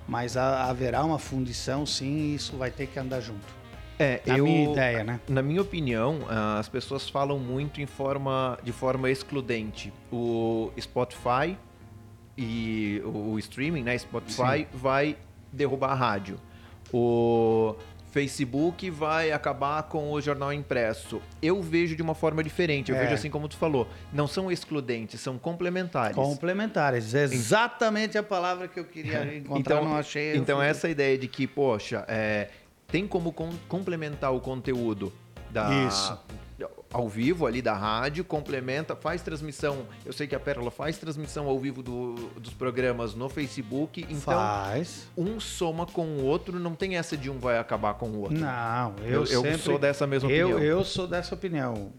mas 0.07 0.35
ha- 0.35 0.63
haverá 0.69 1.03
uma 1.03 1.19
fundição 1.19 1.85
sim 1.85 2.17
e 2.17 2.35
isso 2.35 2.57
vai 2.57 2.71
ter 2.71 2.87
que 2.87 2.97
andar 2.97 3.19
junto. 3.21 3.62
É, 4.03 4.21
Na 4.25 4.37
eu, 4.37 4.43
minha 4.45 4.71
ideia, 4.71 5.03
né? 5.03 5.19
Na 5.27 5.41
minha 5.41 5.61
opinião, 5.61 6.19
ah, 6.29 6.59
as 6.59 6.67
pessoas 6.67 7.09
falam 7.09 7.39
muito 7.39 7.79
em 7.81 7.85
forma, 7.85 8.57
de 8.63 8.71
forma 8.71 9.09
excludente. 9.09 9.93
O 10.11 10.71
Spotify 10.79 11.57
e 12.37 13.01
o 13.05 13.37
streaming, 13.39 13.83
né? 13.83 13.97
Spotify 13.97 14.67
vai 14.73 15.15
derrubar 15.51 15.91
a 15.91 15.95
rádio. 15.95 16.39
O 16.91 17.75
Facebook 18.11 18.89
vai 18.91 19.31
acabar 19.31 19.81
com 19.83 20.11
o 20.11 20.21
jornal 20.21 20.53
impresso. 20.53 21.19
Eu 21.41 21.61
vejo 21.63 21.95
de 21.95 22.01
uma 22.03 22.13
forma 22.13 22.43
diferente. 22.43 22.91
Eu 22.91 22.97
É. 22.97 23.01
vejo 23.01 23.15
assim 23.15 23.29
como 23.29 23.47
tu 23.47 23.57
falou. 23.57 23.87
Não 24.11 24.27
são 24.27 24.51
excludentes, 24.51 25.19
são 25.19 25.37
complementares. 25.39 26.15
Complementares, 26.15 27.13
exatamente 27.15 28.17
a 28.17 28.21
palavra 28.23 28.67
que 28.67 28.79
eu 28.79 28.85
queria 28.85 29.23
encontrar, 29.37 29.81
não 29.81 29.95
achei. 29.95 30.35
Então, 30.35 30.57
fui- 30.57 30.67
essa 30.67 30.87
ideia 30.89 31.17
de 31.17 31.27
que, 31.27 31.47
poxa, 31.47 32.05
é, 32.07 32.49
tem 32.93 33.07
como 33.07 33.33
com- 33.33 33.49
complementar 33.67 34.31
o 34.31 34.39
conteúdo 34.39 35.11
da, 35.49 35.67
Isso. 35.87 36.15
ao 36.93 37.09
vivo 37.09 37.47
ali 37.47 37.59
da 37.59 37.73
rádio, 37.73 38.23
complementa, 38.23 38.95
faz 38.95 39.23
transmissão. 39.23 39.79
Eu 40.05 40.13
sei 40.13 40.27
que 40.27 40.35
a 40.35 40.39
Pérola 40.39 40.69
faz 40.69 40.95
transmissão 40.99 41.47
ao 41.47 41.57
vivo 41.59 41.81
do- 41.81 42.13
dos 42.39 42.53
programas 42.53 43.15
no 43.15 43.27
Facebook. 43.29 44.01
Então, 44.07 44.19
Faz. 44.21 45.07
um 45.17 45.39
soma 45.39 45.87
com 45.87 46.05
o 46.05 46.23
outro, 46.23 46.59
não 46.59 46.75
tem 46.75 46.95
essa 46.95 47.17
de 47.17 47.31
um 47.31 47.39
vai 47.39 47.57
acabar 47.57 47.95
com 47.95 48.09
o 48.09 48.19
outro. 48.21 48.37
Não, 48.37 48.93
eu, 49.01 49.05
Eu- 49.07 49.19
eu 49.21 49.41
sempre- 49.41 49.57
sou 49.57 49.79
dessa 49.79 50.05
mesma 50.05 50.29
eu, 50.31 50.49
opinião. 50.49 50.63
Eu 50.63 50.83
sou 50.83 51.07
dessa 51.07 51.33
opinião. 51.33 51.91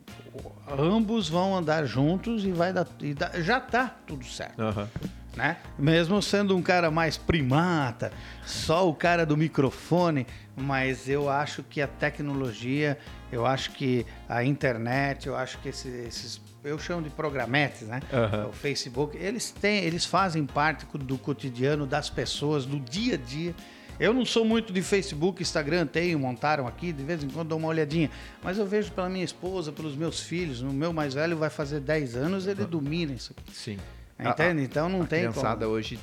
Ambos 0.78 1.28
vão 1.28 1.56
andar 1.56 1.84
juntos 1.86 2.44
e 2.44 2.52
vai 2.52 2.72
dar. 2.72 2.86
e 3.00 3.14
dá- 3.14 3.32
já 3.40 3.58
tá 3.60 3.96
tudo 4.06 4.24
certo. 4.24 4.60
Aham. 4.60 4.88
Né? 5.36 5.56
Mesmo 5.78 6.20
sendo 6.22 6.56
um 6.56 6.62
cara 6.62 6.90
mais 6.90 7.16
primata, 7.16 8.12
só 8.44 8.88
o 8.88 8.94
cara 8.94 9.26
do 9.26 9.36
microfone, 9.36 10.26
mas 10.56 11.08
eu 11.08 11.28
acho 11.28 11.62
que 11.62 11.80
a 11.82 11.86
tecnologia, 11.86 12.98
eu 13.32 13.44
acho 13.44 13.72
que 13.72 14.06
a 14.28 14.44
internet, 14.44 15.26
eu 15.26 15.36
acho 15.36 15.58
que 15.58 15.68
esses, 15.68 15.92
esses 16.06 16.40
eu 16.62 16.78
chamo 16.78 17.02
de 17.02 17.10
programetes, 17.10 17.82
né? 17.82 18.00
Aham. 18.12 18.46
O 18.48 18.52
Facebook, 18.52 19.16
eles 19.18 19.50
têm, 19.50 19.84
eles 19.84 20.04
fazem 20.06 20.46
parte 20.46 20.86
do 20.98 21.18
cotidiano 21.18 21.86
das 21.86 22.08
pessoas, 22.08 22.64
do 22.64 22.80
dia 22.80 23.14
a 23.14 23.18
dia. 23.18 23.54
Eu 24.00 24.12
não 24.12 24.24
sou 24.24 24.44
muito 24.44 24.72
de 24.72 24.82
Facebook, 24.82 25.40
Instagram, 25.42 25.86
tenho, 25.86 26.18
montaram 26.18 26.66
aqui, 26.66 26.92
de 26.92 27.04
vez 27.04 27.22
em 27.22 27.28
quando 27.28 27.48
dou 27.48 27.58
uma 27.58 27.68
olhadinha. 27.68 28.10
Mas 28.42 28.58
eu 28.58 28.66
vejo 28.66 28.90
pela 28.92 29.08
minha 29.08 29.24
esposa, 29.24 29.70
pelos 29.70 29.94
meus 29.94 30.20
filhos. 30.20 30.62
O 30.62 30.66
meu 30.72 30.92
mais 30.92 31.14
velho 31.14 31.36
vai 31.36 31.50
fazer 31.50 31.80
10 31.80 32.16
anos, 32.16 32.46
ele 32.46 32.64
domina 32.64 33.12
isso 33.12 33.32
aqui. 33.36 33.54
Sim. 33.54 33.78
Entende? 34.18 34.62
então 34.62 34.88
não 34.88 35.02
a 35.02 35.06
tem 35.06 35.20
criançada 35.20 35.64
como. 35.66 35.76
hoje 35.76 35.98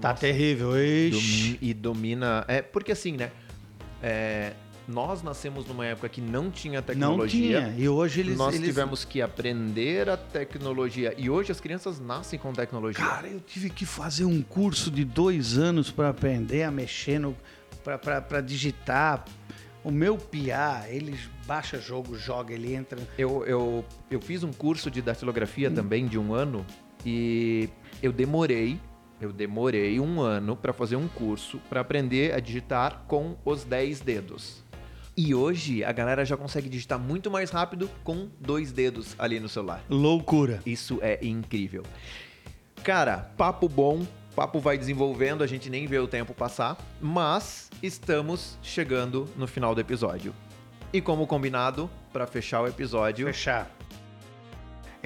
Tá 0.00 0.10
nossa, 0.10 0.20
terrível. 0.20 0.72
Ixi. 0.78 1.58
e 1.60 1.74
domina. 1.74 2.44
É, 2.46 2.62
porque 2.62 2.92
assim, 2.92 3.12
né? 3.12 3.30
É, 4.02 4.52
nós 4.86 5.22
nascemos 5.22 5.66
numa 5.66 5.84
época 5.84 6.08
que 6.08 6.20
não 6.20 6.50
tinha 6.50 6.80
Não 6.80 6.86
tecnologia. 6.86 7.62
tinha. 7.62 7.74
E 7.76 7.88
hoje 7.88 8.20
eles. 8.20 8.36
nós 8.36 8.54
eles... 8.54 8.66
tivemos 8.68 9.04
que 9.04 9.20
aprender 9.20 10.08
a 10.08 10.16
tecnologia. 10.16 11.12
E 11.18 11.28
hoje 11.28 11.50
as 11.50 11.60
crianças 11.60 11.98
nascem 11.98 12.38
com 12.38 12.52
tecnologia. 12.52 13.04
Cara, 13.04 13.26
eu 13.26 13.40
tive 13.40 13.68
que 13.68 13.84
fazer 13.84 14.24
um 14.24 14.42
curso 14.42 14.90
de 14.90 15.04
dois 15.04 15.58
anos 15.58 15.90
para 15.90 16.08
aprender 16.10 16.62
a 16.62 16.70
mexer 16.70 17.18
no. 17.18 17.36
para 17.82 18.40
digitar. 18.40 19.24
O 19.82 19.90
meu 19.90 20.16
piá, 20.18 20.84
ele 20.88 21.16
baixa 21.46 21.78
jogo, 21.78 22.16
joga, 22.16 22.52
ele 22.52 22.74
entra. 22.74 22.98
Eu, 23.16 23.44
eu, 23.46 23.84
eu 24.10 24.20
fiz 24.20 24.42
um 24.42 24.52
curso 24.52 24.90
de 24.90 25.00
Hum. 25.00 25.04
datilografia 25.04 25.70
também 25.70 26.06
de 26.06 26.18
um 26.18 26.34
ano 26.34 26.66
e 27.06 27.68
eu 28.02 28.12
demorei, 28.12 28.80
eu 29.20 29.32
demorei 29.32 30.00
um 30.00 30.20
ano 30.20 30.56
para 30.56 30.72
fazer 30.72 30.96
um 30.96 31.06
curso 31.06 31.60
para 31.70 31.80
aprender 31.80 32.34
a 32.34 32.40
digitar 32.40 33.04
com 33.06 33.36
os 33.44 33.62
10 33.62 34.00
dedos. 34.00 34.64
E 35.16 35.34
hoje 35.34 35.84
a 35.84 35.92
galera 35.92 36.24
já 36.24 36.36
consegue 36.36 36.68
digitar 36.68 36.98
muito 36.98 37.30
mais 37.30 37.50
rápido 37.50 37.88
com 38.02 38.28
dois 38.40 38.72
dedos 38.72 39.14
ali 39.18 39.38
no 39.38 39.48
celular. 39.48 39.82
Loucura. 39.88 40.60
Isso 40.66 40.98
é 41.00 41.24
incrível. 41.24 41.84
Cara, 42.82 43.32
papo 43.36 43.68
bom, 43.68 44.04
papo 44.34 44.58
vai 44.58 44.76
desenvolvendo, 44.76 45.42
a 45.42 45.46
gente 45.46 45.70
nem 45.70 45.86
vê 45.86 45.98
o 45.98 46.08
tempo 46.08 46.34
passar, 46.34 46.76
mas 47.00 47.70
estamos 47.82 48.58
chegando 48.62 49.28
no 49.36 49.46
final 49.46 49.74
do 49.74 49.80
episódio. 49.80 50.34
E 50.92 51.00
como 51.00 51.26
combinado, 51.26 51.88
para 52.12 52.26
fechar 52.26 52.60
o 52.62 52.66
episódio, 52.66 53.26
Fechar. 53.26 53.70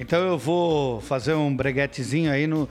Então 0.00 0.26
eu 0.26 0.38
vou 0.38 1.00
fazer 1.02 1.34
um 1.34 1.54
breguetezinho 1.54 2.32
aí 2.32 2.46
no. 2.46 2.68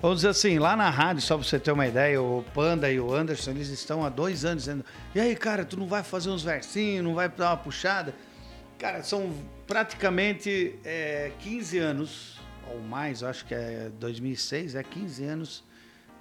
Vamos 0.00 0.18
dizer 0.18 0.30
assim, 0.30 0.58
lá 0.58 0.74
na 0.76 0.90
rádio, 0.90 1.22
só 1.22 1.36
pra 1.38 1.46
você 1.46 1.60
ter 1.60 1.70
uma 1.70 1.86
ideia, 1.86 2.20
o 2.20 2.44
Panda 2.52 2.90
e 2.90 2.98
o 2.98 3.14
Anderson, 3.14 3.52
eles 3.52 3.68
estão 3.68 4.04
há 4.04 4.08
dois 4.08 4.44
anos 4.44 4.64
dizendo: 4.64 4.84
E 5.14 5.20
aí, 5.20 5.36
cara, 5.36 5.64
tu 5.64 5.78
não 5.78 5.86
vai 5.86 6.02
fazer 6.02 6.28
uns 6.30 6.42
versinhos, 6.42 7.04
não 7.04 7.14
vai 7.14 7.28
dar 7.28 7.50
uma 7.50 7.56
puxada? 7.56 8.12
Cara, 8.78 9.04
são 9.04 9.32
praticamente 9.64 10.74
é, 10.84 11.30
15 11.38 11.78
anos, 11.78 12.40
ou 12.68 12.80
mais, 12.80 13.22
acho 13.22 13.44
que 13.46 13.54
é 13.54 13.90
2006, 14.00 14.74
é 14.74 14.82
15 14.82 15.24
anos, 15.24 15.64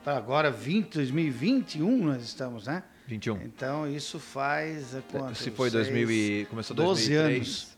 para 0.04 0.16
agora 0.16 0.52
20, 0.52 0.94
2021 0.94 2.06
nós 2.06 2.22
estamos, 2.22 2.68
né? 2.68 2.84
21. 3.08 3.42
Então 3.42 3.90
isso 3.92 4.20
faz. 4.20 4.94
é, 4.94 5.02
quanto? 5.12 5.36
Se 5.40 5.50
foi 5.50 5.72
Seis- 5.72 5.88
2000 5.88 6.12
e 6.12 6.46
começou 6.46 6.76
12 6.76 7.10
2003. 7.10 7.38
anos. 7.48 7.71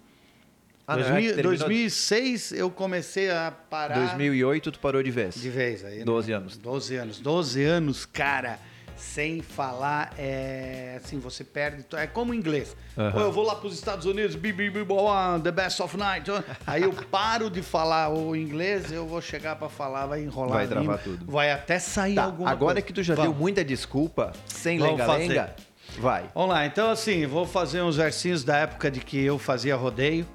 Ah, 0.86 0.98
não, 0.98 1.04
é 1.04 1.06
que 1.06 1.12
2000, 1.12 1.36
terminou 1.36 1.58
2006 1.58 2.52
eu 2.54 2.70
comecei 2.70 3.32
a 3.32 3.54
parar 3.70 3.96
2008 4.00 4.72
tu 4.72 4.80
parou 4.80 5.02
de 5.02 5.12
vez. 5.12 5.36
de 5.36 5.50
vez. 5.50 5.84
Aí, 5.86 6.00
né? 6.00 6.06
12 6.06 6.32
anos. 6.32 6.58
12 6.58 6.96
anos. 6.98 7.20
12 7.20 7.64
anos, 7.64 8.06
cara, 8.06 8.60
sem 8.98 9.42
falar, 9.42 10.14
é 10.18 11.00
assim, 11.04 11.20
você 11.20 11.44
perde. 11.44 11.86
É 11.94 12.06
como 12.06 12.34
inglês. 12.34 12.76
Pô, 13.14 13.20
eu 13.20 13.32
vou 13.32 13.46
lá 13.46 13.56
para 13.56 13.68
os 13.68 13.74
Estados 13.74 14.06
Unidos, 14.06 14.36
bi, 14.36 14.52
bi, 14.52 14.70
bi, 14.70 14.86
ah, 15.10 15.40
the 15.42 15.52
best 15.52 15.82
of 15.82 15.96
night. 15.98 16.30
Aí 16.68 16.84
eu 16.84 16.92
paro 17.10 17.50
de 17.50 17.62
falar 17.62 18.10
o 18.14 18.36
inglês, 18.36 18.92
eu 18.92 19.08
vou 19.08 19.22
chegar 19.22 19.56
para 19.56 19.70
falar, 19.70 20.06
vai 20.06 20.22
enrolar. 20.22 20.52
Vai 20.58 20.68
travar 20.68 20.98
tudo. 21.00 21.26
Vai 21.32 21.50
até 21.52 21.80
sair 21.80 22.16
Tá, 22.16 22.26
alguma 22.26 22.50
agora 22.52 22.74
coisa. 22.76 22.86
que 22.88 22.94
tu 22.94 23.02
já 23.02 23.16
Vamos. 23.16 23.32
deu 23.32 23.40
muita 23.40 23.64
desculpa, 23.64 24.32
sem 24.46 24.80
lenga-lenga, 24.80 25.56
vai. 25.98 26.26
Vamos 26.36 26.50
lá, 26.50 26.66
então 26.66 26.90
assim, 26.92 27.26
vou 27.26 27.46
fazer 27.46 27.82
uns 27.82 27.96
versinhos 27.96 28.44
da 28.44 28.58
época 28.58 28.92
de 28.92 29.00
que 29.00 29.18
eu 29.24 29.40
fazia 29.40 29.76
rodeio. 29.78 30.26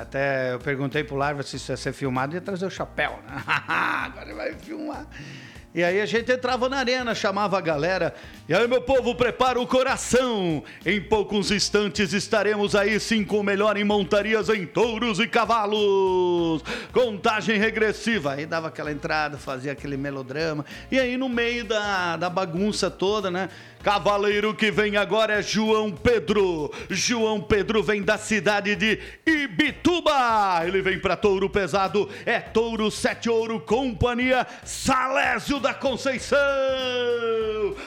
Até 0.00 0.54
eu 0.54 0.60
perguntei 0.60 1.02
pro 1.02 1.16
Larva 1.16 1.42
se 1.42 1.56
isso 1.56 1.72
ia 1.72 1.76
ser 1.76 1.92
filmado, 1.92 2.32
ia 2.34 2.40
trazer 2.40 2.64
o 2.64 2.70
chapéu, 2.70 3.18
né? 3.26 3.42
Agora 3.66 4.32
vai 4.32 4.54
filmar. 4.54 5.04
E 5.74 5.84
aí 5.84 6.00
a 6.00 6.06
gente 6.06 6.32
entrava 6.32 6.66
na 6.68 6.78
arena, 6.78 7.14
chamava 7.14 7.58
a 7.58 7.60
galera. 7.60 8.14
E 8.48 8.54
aí, 8.54 8.66
meu 8.66 8.80
povo, 8.80 9.14
prepara 9.14 9.60
o 9.60 9.66
coração. 9.66 10.64
Em 10.84 10.98
poucos 10.98 11.50
instantes 11.50 12.14
estaremos 12.14 12.74
aí 12.74 12.98
sim 12.98 13.22
com 13.22 13.40
o 13.40 13.44
melhor 13.44 13.76
em 13.76 13.84
montarias 13.84 14.48
em 14.48 14.64
touros 14.64 15.18
e 15.18 15.28
cavalos. 15.28 16.62
Contagem 16.90 17.58
regressiva. 17.58 18.32
Aí 18.32 18.46
dava 18.46 18.68
aquela 18.68 18.90
entrada, 18.90 19.36
fazia 19.36 19.72
aquele 19.72 19.98
melodrama. 19.98 20.64
E 20.90 20.98
aí 20.98 21.18
no 21.18 21.28
meio 21.28 21.66
da, 21.66 22.16
da 22.16 22.30
bagunça 22.30 22.90
toda, 22.90 23.30
né? 23.30 23.50
Cavaleiro 23.82 24.54
que 24.54 24.72
vem 24.72 24.96
agora 24.96 25.34
é 25.34 25.42
João 25.42 25.92
Pedro. 25.92 26.72
João 26.90 27.40
Pedro 27.40 27.82
vem 27.82 28.02
da 28.02 28.18
cidade 28.18 28.74
de 28.74 28.98
Ibituba. 29.24 30.62
Ele 30.64 30.82
vem 30.82 30.98
para 30.98 31.16
touro 31.16 31.48
pesado. 31.48 32.08
É 32.26 32.40
touro 32.40 32.90
sete 32.90 33.30
ouro, 33.30 33.60
companhia 33.60 34.46
Salésio 34.64 35.57
da 35.58 35.74
Conceição. 35.74 36.38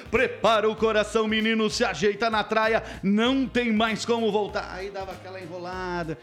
Prepara 0.10 0.69
o 0.69 0.75
coração, 0.75 1.27
menino, 1.27 1.69
se 1.69 1.84
ajeita 1.84 2.29
na 2.29 2.43
traia. 2.43 2.84
Não 3.01 3.47
tem 3.47 3.71
mais 3.71 4.05
como 4.05 4.31
voltar. 4.31 4.71
Aí 4.73 4.89
dava 4.89 5.12
aquela 5.12 5.39
enrolada. 5.39 6.17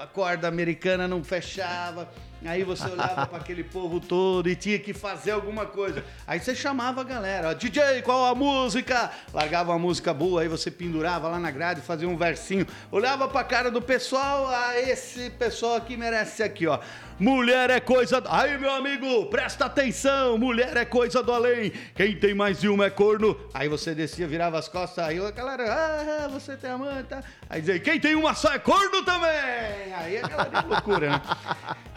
A 0.00 0.06
corda 0.06 0.48
americana 0.48 1.06
não 1.06 1.22
fechava. 1.22 2.08
Aí 2.44 2.62
você 2.62 2.84
olhava 2.84 3.26
para 3.26 3.38
aquele 3.38 3.64
povo 3.64 3.98
todo 3.98 4.50
e 4.50 4.54
tinha 4.54 4.78
que 4.78 4.92
fazer 4.92 5.30
alguma 5.30 5.64
coisa. 5.64 6.04
Aí 6.26 6.38
você 6.38 6.54
chamava 6.54 7.00
a 7.00 7.04
galera, 7.04 7.48
ó, 7.48 7.54
DJ, 7.54 8.02
qual 8.02 8.26
a 8.26 8.34
música? 8.34 9.10
Largava 9.32 9.72
uma 9.72 9.78
música 9.78 10.12
boa, 10.12 10.42
aí 10.42 10.48
você 10.48 10.70
pendurava 10.70 11.28
lá 11.28 11.38
na 11.38 11.50
grade, 11.50 11.80
fazia 11.80 12.06
um 12.06 12.16
versinho. 12.18 12.66
Olhava 12.92 13.26
pra 13.28 13.42
cara 13.44 13.70
do 13.70 13.80
pessoal, 13.80 14.46
ah, 14.48 14.78
esse 14.78 15.30
pessoal 15.30 15.76
aqui 15.76 15.96
merece 15.96 16.42
aqui, 16.42 16.66
ó. 16.66 16.78
Mulher 17.18 17.70
é 17.70 17.78
coisa. 17.78 18.20
Aí, 18.28 18.58
meu 18.58 18.72
amigo, 18.72 19.26
presta 19.26 19.66
atenção. 19.66 20.36
Mulher 20.36 20.76
é 20.76 20.84
coisa 20.84 21.22
do 21.22 21.32
além. 21.32 21.70
Quem 21.94 22.16
tem 22.16 22.34
mais 22.34 22.60
de 22.60 22.68
uma 22.68 22.86
é 22.86 22.90
corno. 22.90 23.38
Aí 23.54 23.68
você 23.68 23.94
descia, 23.94 24.26
virava 24.26 24.58
as 24.58 24.68
costas. 24.68 25.04
Aí 25.04 25.24
a 25.24 25.30
galera, 25.30 26.24
ah, 26.24 26.28
você 26.28 26.56
tem 26.56 26.70
amante, 26.70 27.04
tá? 27.04 27.22
Aí 27.48 27.60
dizia, 27.60 27.78
quem 27.78 28.00
tem 28.00 28.16
uma 28.16 28.34
só 28.34 28.52
é 28.52 28.58
corno 28.58 29.04
também. 29.04 29.94
Aí 29.96 30.18
aquela 30.18 30.44
de 30.44 30.66
loucura, 30.66 31.10
né? 31.10 31.22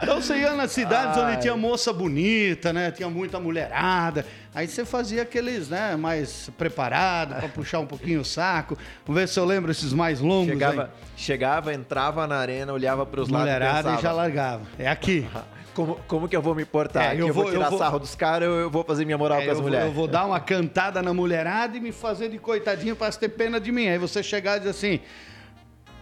Então 0.01 0.21
você 0.21 0.36
ia 0.37 0.53
nas 0.53 0.71
cidades 0.71 1.17
Ai. 1.17 1.33
onde 1.33 1.41
tinha 1.41 1.55
moça 1.55 1.91
bonita, 1.93 2.71
né? 2.71 2.91
Tinha 2.91 3.09
muita 3.09 3.39
mulherada. 3.39 4.25
Aí 4.53 4.67
você 4.67 4.85
fazia 4.85 5.21
aqueles, 5.21 5.69
né, 5.69 5.95
mais 5.95 6.49
preparado 6.57 7.35
pra 7.35 7.47
puxar 7.47 7.79
um 7.79 7.85
pouquinho 7.85 8.21
o 8.21 8.25
saco. 8.25 8.77
Vamos 9.05 9.21
ver 9.21 9.27
se 9.27 9.39
eu 9.39 9.45
lembro 9.45 9.71
esses 9.71 9.93
mais 9.93 10.19
longos 10.19 10.49
aí. 10.49 10.53
Chegava, 10.59 10.91
chegava, 11.15 11.73
entrava 11.73 12.25
na 12.25 12.37
arena, 12.37 12.73
olhava 12.73 13.05
pros 13.05 13.29
lados 13.29 13.47
e 13.47 13.51
Mulherada 13.51 13.79
e 13.79 13.83
pensava, 13.83 14.01
já 14.01 14.11
largava. 14.11 14.61
É 14.79 14.87
aqui. 14.87 15.27
como, 15.75 15.95
como 16.07 16.27
que 16.27 16.35
eu 16.35 16.41
vou 16.41 16.55
me 16.55 16.65
portar? 16.65 17.11
É, 17.11 17.21
eu 17.21 17.27
eu, 17.27 17.33
vou, 17.33 17.43
vou- 17.43 17.51
tirar 17.53 17.69
vou- 17.69 17.77
sarro 17.77 17.99
dos 17.99 18.15
caras, 18.15 18.47
eu, 18.47 18.55
eu 18.55 18.69
vou 18.71 18.83
fazer 18.83 19.05
minha 19.05 19.17
moral 19.17 19.39
É, 19.39 19.45
com 19.45 19.51
as 19.51 19.57
eu, 19.57 19.61
vou, 19.61 19.69
mulheres. 19.69 19.87
eu 19.89 19.93
vou 19.93 20.07
dar 20.07 20.25
uma 20.25 20.39
cantada 20.39 21.03
na 21.03 21.13
mulherada 21.13 21.77
e 21.77 21.79
me 21.79 21.91
fazer 21.91 22.29
de 22.29 22.39
coitadinho 22.39 22.95
pra 22.95 23.11
ter 23.11 23.29
pena 23.29 23.59
de 23.59 23.71
mim. 23.71 23.87
Aí 23.87 23.99
você 23.99 24.23
chegar 24.23 24.55
e 24.57 24.59
dizer 24.59 24.71
assim. 24.71 24.99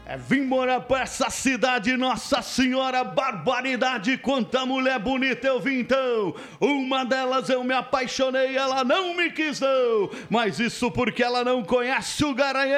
É, 0.07 0.17
vim 0.17 0.41
morar 0.41 0.81
pra 0.81 1.01
essa 1.01 1.31
cidade, 1.31 1.97
Nossa 1.97 2.39
Senhora, 2.39 3.03
barbaridade, 3.03 4.15
quanta 4.19 4.63
mulher 4.63 4.99
bonita 4.99 5.47
eu 5.47 5.59
vi 5.59 5.79
então. 5.79 6.35
Uma 6.59 7.03
delas 7.03 7.49
eu 7.49 7.63
me 7.63 7.73
apaixonei, 7.73 8.55
ela 8.55 8.83
não 8.83 9.15
me 9.15 9.31
quis 9.31 9.59
não, 9.59 10.11
mas 10.29 10.59
isso 10.59 10.91
porque 10.91 11.23
ela 11.23 11.43
não 11.43 11.63
conhece 11.63 12.23
o 12.23 12.35
Garanhão. 12.35 12.75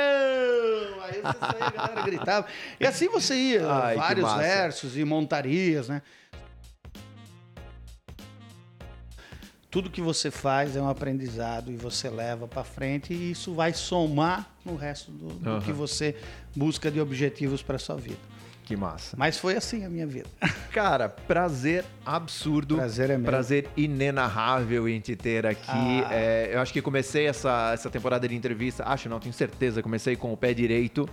Aí 1.03 1.21
você 1.21 1.37
saía, 1.37 1.67
a 1.67 1.71
galera 1.71 2.01
gritava. 2.03 2.47
E 2.79 2.87
assim 2.87 3.09
você 3.09 3.35
ia, 3.35 3.67
Ai, 3.69 3.95
vários 3.97 4.33
versos 4.35 4.97
e 4.97 5.03
montarias, 5.03 5.89
né? 5.89 6.01
Tudo 9.69 9.89
que 9.89 10.01
você 10.01 10.31
faz 10.31 10.75
é 10.75 10.81
um 10.81 10.87
aprendizado 10.87 11.71
e 11.71 11.75
você 11.75 12.09
leva 12.09 12.47
para 12.47 12.63
frente 12.63 13.13
e 13.13 13.31
isso 13.31 13.53
vai 13.53 13.73
somar 13.73 14.49
no 14.65 14.75
resto 14.75 15.11
do, 15.11 15.27
do 15.27 15.61
que 15.61 15.71
você 15.71 16.15
busca 16.55 16.89
de 16.89 17.01
objetivos 17.01 17.61
para 17.61 17.77
sua 17.77 17.95
vida. 17.95 18.19
Que 18.67 18.75
massa. 18.75 19.15
Mas 19.17 19.37
foi 19.37 19.55
assim 19.55 19.85
a 19.85 19.89
minha 19.89 20.05
vida. 20.05 20.27
Cara, 20.73 21.07
prazer 21.07 21.85
absurdo. 22.05 22.75
Prazer 22.75 23.09
é 23.09 23.17
meu. 23.17 23.25
Prazer 23.25 23.69
inenarrável 23.77 24.89
em 24.89 24.99
te 24.99 25.15
ter 25.15 25.45
aqui. 25.45 25.69
Ah. 25.69 26.09
É, 26.11 26.49
eu 26.53 26.59
acho 26.59 26.73
que 26.73 26.81
comecei 26.81 27.27
essa, 27.27 27.71
essa 27.73 27.89
temporada 27.89 28.27
de 28.27 28.35
entrevista, 28.35 28.83
acho 28.85 29.07
não, 29.07 29.21
tenho 29.21 29.33
certeza, 29.33 29.81
comecei 29.81 30.17
com 30.17 30.33
o 30.33 30.37
pé 30.37 30.53
direito. 30.53 31.07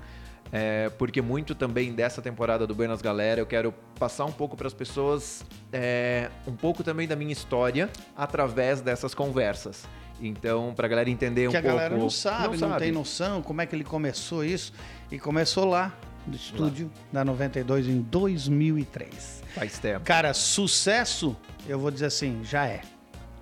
É, 0.57 0.89
porque 0.91 1.21
muito 1.21 1.53
também 1.53 1.93
dessa 1.93 2.23
temporada 2.23 2.65
do 2.65 2.77
Buenas 2.77 3.03
Galera 3.03 3.41
eu 3.41 3.47
quero 3.47 3.75
passar 3.99 4.25
um 4.25 4.31
pouco 4.31 4.57
para 4.57 4.69
as 4.69 4.73
pessoas 4.73 5.45
é, 5.73 6.31
um 6.47 6.55
pouco 6.55 6.85
também 6.85 7.09
da 7.09 7.17
minha 7.17 7.33
história 7.33 7.91
através 8.17 8.81
dessas 8.81 9.17
conversas. 9.17 9.85
Então, 10.21 10.73
para 10.73 10.87
a 10.87 10.89
galera 10.89 11.11
entender 11.11 11.43
que 11.43 11.49
um 11.49 11.51
pouco. 11.51 11.63
Que 11.63 11.69
a 11.69 11.73
galera 11.73 11.97
não 11.97 12.09
sabe, 12.09 12.45
não, 12.45 12.51
não 12.53 12.69
sabe. 12.69 12.85
tem 12.85 12.93
noção 12.93 13.43
como 13.43 13.63
é 13.63 13.67
que 13.67 13.75
ele 13.75 13.83
começou 13.83 14.45
isso. 14.45 14.73
E 15.11 15.19
começou 15.19 15.65
lá, 15.65 15.93
no 16.25 16.37
estúdio 16.37 16.89
lá. 17.13 17.21
da 17.21 17.25
92, 17.25 17.89
em 17.89 18.01
2003. 18.01 19.43
Faz 19.57 19.79
tempo. 19.81 20.05
Cara, 20.05 20.33
sucesso, 20.33 21.37
eu 21.67 21.81
vou 21.81 21.91
dizer 21.91 22.07
assim, 22.07 22.45
já 22.45 22.65
é. 22.65 22.81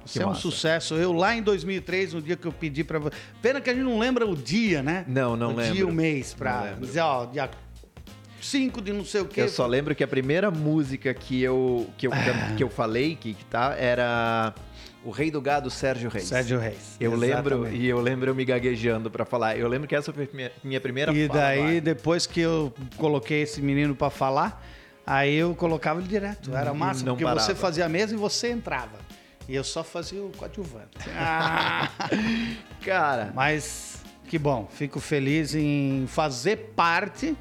Você 0.04 0.22
é 0.22 0.26
um 0.26 0.34
sucesso. 0.34 0.94
Eu 0.94 1.12
lá 1.12 1.34
em 1.34 1.42
2003, 1.42 2.14
no 2.14 2.22
dia 2.22 2.36
que 2.36 2.46
eu 2.46 2.52
pedi 2.52 2.84
para 2.84 2.98
você. 2.98 3.16
Pena 3.40 3.60
que 3.60 3.70
a 3.70 3.74
gente 3.74 3.84
não 3.84 3.98
lembra 3.98 4.26
o 4.26 4.36
dia, 4.36 4.82
né? 4.82 5.04
Não, 5.08 5.36
não 5.36 5.52
o 5.52 5.56
lembro. 5.56 5.72
O 5.72 5.74
dia, 5.74 5.86
o 5.86 5.92
mês, 5.92 6.34
para 6.34 6.72
dizer, 6.80 7.00
ó, 7.00 7.26
dia 7.26 7.50
5 8.40 8.82
de 8.82 8.92
não 8.92 9.04
sei 9.04 9.20
o 9.20 9.24
quê. 9.26 9.42
Eu 9.42 9.48
só 9.48 9.66
lembro 9.66 9.94
que 9.94 10.02
a 10.02 10.08
primeira 10.08 10.50
música 10.50 11.14
que 11.14 11.40
eu, 11.40 11.88
que 11.96 12.06
eu, 12.06 12.12
ah. 12.12 12.54
que 12.56 12.62
eu 12.62 12.68
falei, 12.68 13.14
que, 13.14 13.34
que 13.34 13.44
tá, 13.44 13.74
era 13.78 14.52
o 15.04 15.10
Rei 15.10 15.30
do 15.30 15.40
Gado, 15.40 15.70
Sérgio 15.70 16.10
Reis. 16.10 16.26
Sérgio 16.26 16.58
Reis. 16.58 16.96
Eu 17.00 17.12
exatamente. 17.14 17.54
lembro, 17.54 17.76
e 17.76 17.86
eu 17.86 18.00
lembro 18.00 18.30
eu 18.30 18.34
me 18.34 18.44
gaguejando 18.44 19.10
para 19.10 19.24
falar. 19.24 19.56
Eu 19.56 19.68
lembro 19.68 19.88
que 19.88 19.94
essa 19.94 20.12
foi 20.12 20.28
minha, 20.32 20.50
minha 20.62 20.80
primeira 20.80 21.12
E 21.12 21.28
daí, 21.28 21.80
depois 21.80 22.26
que 22.26 22.40
eu 22.40 22.72
coloquei 22.96 23.42
esse 23.42 23.62
menino 23.62 23.94
para 23.94 24.10
falar, 24.10 24.64
aí 25.06 25.34
eu 25.34 25.54
colocava 25.54 26.00
ele 26.00 26.08
direto. 26.08 26.54
Era 26.54 26.74
massa, 26.74 27.04
não 27.04 27.14
porque 27.14 27.24
parava. 27.24 27.40
você 27.40 27.54
fazia 27.54 27.86
a 27.86 27.88
mesa 27.88 28.14
e 28.14 28.16
você 28.16 28.50
entrava. 28.50 28.98
E 29.52 29.54
eu 29.54 29.62
só 29.62 29.84
fazia 29.84 30.22
o 30.22 30.30
coadjuvante. 30.30 30.96
Ah. 31.14 31.90
Cara. 32.82 33.32
Mas 33.34 34.02
que 34.26 34.38
bom, 34.38 34.66
fico 34.66 34.98
feliz 34.98 35.54
em 35.54 36.06
fazer 36.06 36.72
parte 36.74 37.36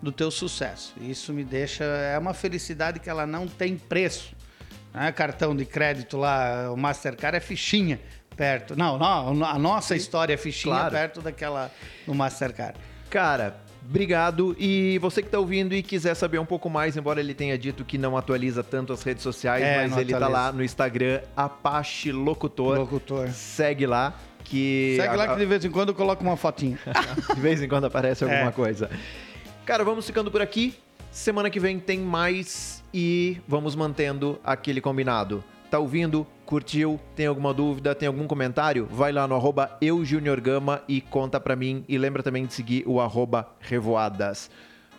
do 0.00 0.10
teu 0.10 0.30
sucesso. 0.30 0.94
Isso 0.98 1.30
me 1.30 1.44
deixa. 1.44 1.84
É 1.84 2.18
uma 2.18 2.32
felicidade 2.32 2.98
que 3.00 3.10
ela 3.10 3.26
não 3.26 3.46
tem 3.46 3.76
preço. 3.76 4.34
Né? 4.94 5.12
Cartão 5.12 5.54
de 5.54 5.66
crédito 5.66 6.16
lá, 6.16 6.72
o 6.72 6.76
Mastercard 6.76 7.36
é 7.36 7.40
fichinha 7.40 8.00
perto. 8.34 8.74
Não, 8.74 8.96
não 8.96 9.44
a 9.44 9.58
nossa 9.58 9.92
Sim, 9.92 10.00
história 10.00 10.32
é 10.32 10.38
fichinha 10.38 10.74
claro. 10.74 10.90
perto 10.90 11.20
daquela 11.20 11.70
do 12.06 12.14
Mastercard. 12.14 12.80
Cara, 13.10 13.60
Obrigado. 13.88 14.56
E 14.58 14.98
você 14.98 15.22
que 15.22 15.28
está 15.28 15.38
ouvindo 15.38 15.74
e 15.74 15.82
quiser 15.82 16.14
saber 16.14 16.38
um 16.38 16.44
pouco 16.44 16.70
mais, 16.70 16.96
embora 16.96 17.20
ele 17.20 17.34
tenha 17.34 17.58
dito 17.58 17.84
que 17.84 17.98
não 17.98 18.16
atualiza 18.16 18.62
tanto 18.62 18.92
as 18.92 19.02
redes 19.02 19.22
sociais, 19.22 19.62
é, 19.62 19.86
mas 19.86 19.96
ele 19.96 20.12
está 20.12 20.28
lá 20.28 20.52
no 20.52 20.62
Instagram, 20.62 21.20
Apache 21.36 22.12
Locutor. 22.12 22.78
Locutor. 22.78 23.28
Segue 23.30 23.86
lá. 23.86 24.14
Que 24.44 24.96
Segue 25.00 25.16
lá 25.16 25.28
que 25.28 25.36
de 25.36 25.46
vez 25.46 25.64
em 25.64 25.70
quando 25.70 25.90
eu 25.90 25.94
coloco 25.94 26.22
uma 26.22 26.36
fotinha. 26.36 26.78
de 27.34 27.40
vez 27.40 27.62
em 27.62 27.68
quando 27.68 27.84
aparece 27.84 28.24
alguma 28.24 28.48
é. 28.48 28.52
coisa. 28.52 28.90
Cara, 29.64 29.84
vamos 29.84 30.06
ficando 30.06 30.30
por 30.30 30.42
aqui. 30.42 30.74
Semana 31.10 31.50
que 31.50 31.60
vem 31.60 31.78
tem 31.78 31.98
mais 32.00 32.82
e 32.92 33.40
vamos 33.46 33.76
mantendo 33.76 34.40
aquele 34.42 34.80
combinado. 34.80 35.44
Tá 35.72 35.78
ouvindo? 35.78 36.26
Curtiu? 36.44 37.00
Tem 37.16 37.24
alguma 37.24 37.54
dúvida? 37.54 37.94
Tem 37.94 38.06
algum 38.06 38.26
comentário? 38.26 38.86
Vai 38.90 39.10
lá 39.10 39.26
no 39.26 39.34
arroba 39.34 39.78
eujuniorgama 39.80 40.82
e 40.86 41.00
conta 41.00 41.40
pra 41.40 41.56
mim. 41.56 41.82
E 41.88 41.96
lembra 41.96 42.22
também 42.22 42.44
de 42.44 42.52
seguir 42.52 42.84
o 42.86 43.00
arroba 43.00 43.48
revoadas. 43.58 44.50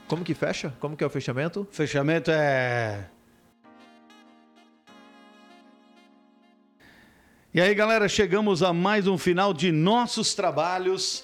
Como 0.08 0.24
que 0.24 0.34
fecha? 0.34 0.74
Como 0.80 0.98
que 0.98 1.04
é 1.04 1.06
o 1.06 1.12
fechamento? 1.12 1.68
Fechamento 1.70 2.32
é... 2.32 3.08
E 7.54 7.62
aí, 7.62 7.76
galera, 7.76 8.10
chegamos 8.10 8.64
a 8.64 8.74
mais 8.74 9.06
um 9.06 9.16
final 9.16 9.54
de 9.54 9.72
nossos 9.72 10.34
trabalhos. 10.34 11.24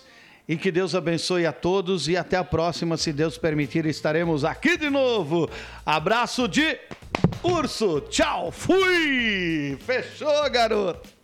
E 0.50 0.58
que 0.58 0.72
Deus 0.72 0.96
abençoe 0.96 1.46
a 1.46 1.52
todos 1.54 2.08
e 2.08 2.18
até 2.18 2.36
a 2.36 2.44
próxima, 2.44 2.98
se 2.98 3.14
Deus 3.14 3.38
permitir, 3.38 3.86
estaremos 3.86 4.44
aqui 4.44 4.76
de 4.78 4.90
novo. 4.90 5.48
Abraço 5.86 6.48
de 6.48 6.76
urso. 7.44 8.02
Tchau. 8.10 8.52
Fui. 8.52 9.78
Fechou, 9.86 10.50
garoto. 10.50 11.19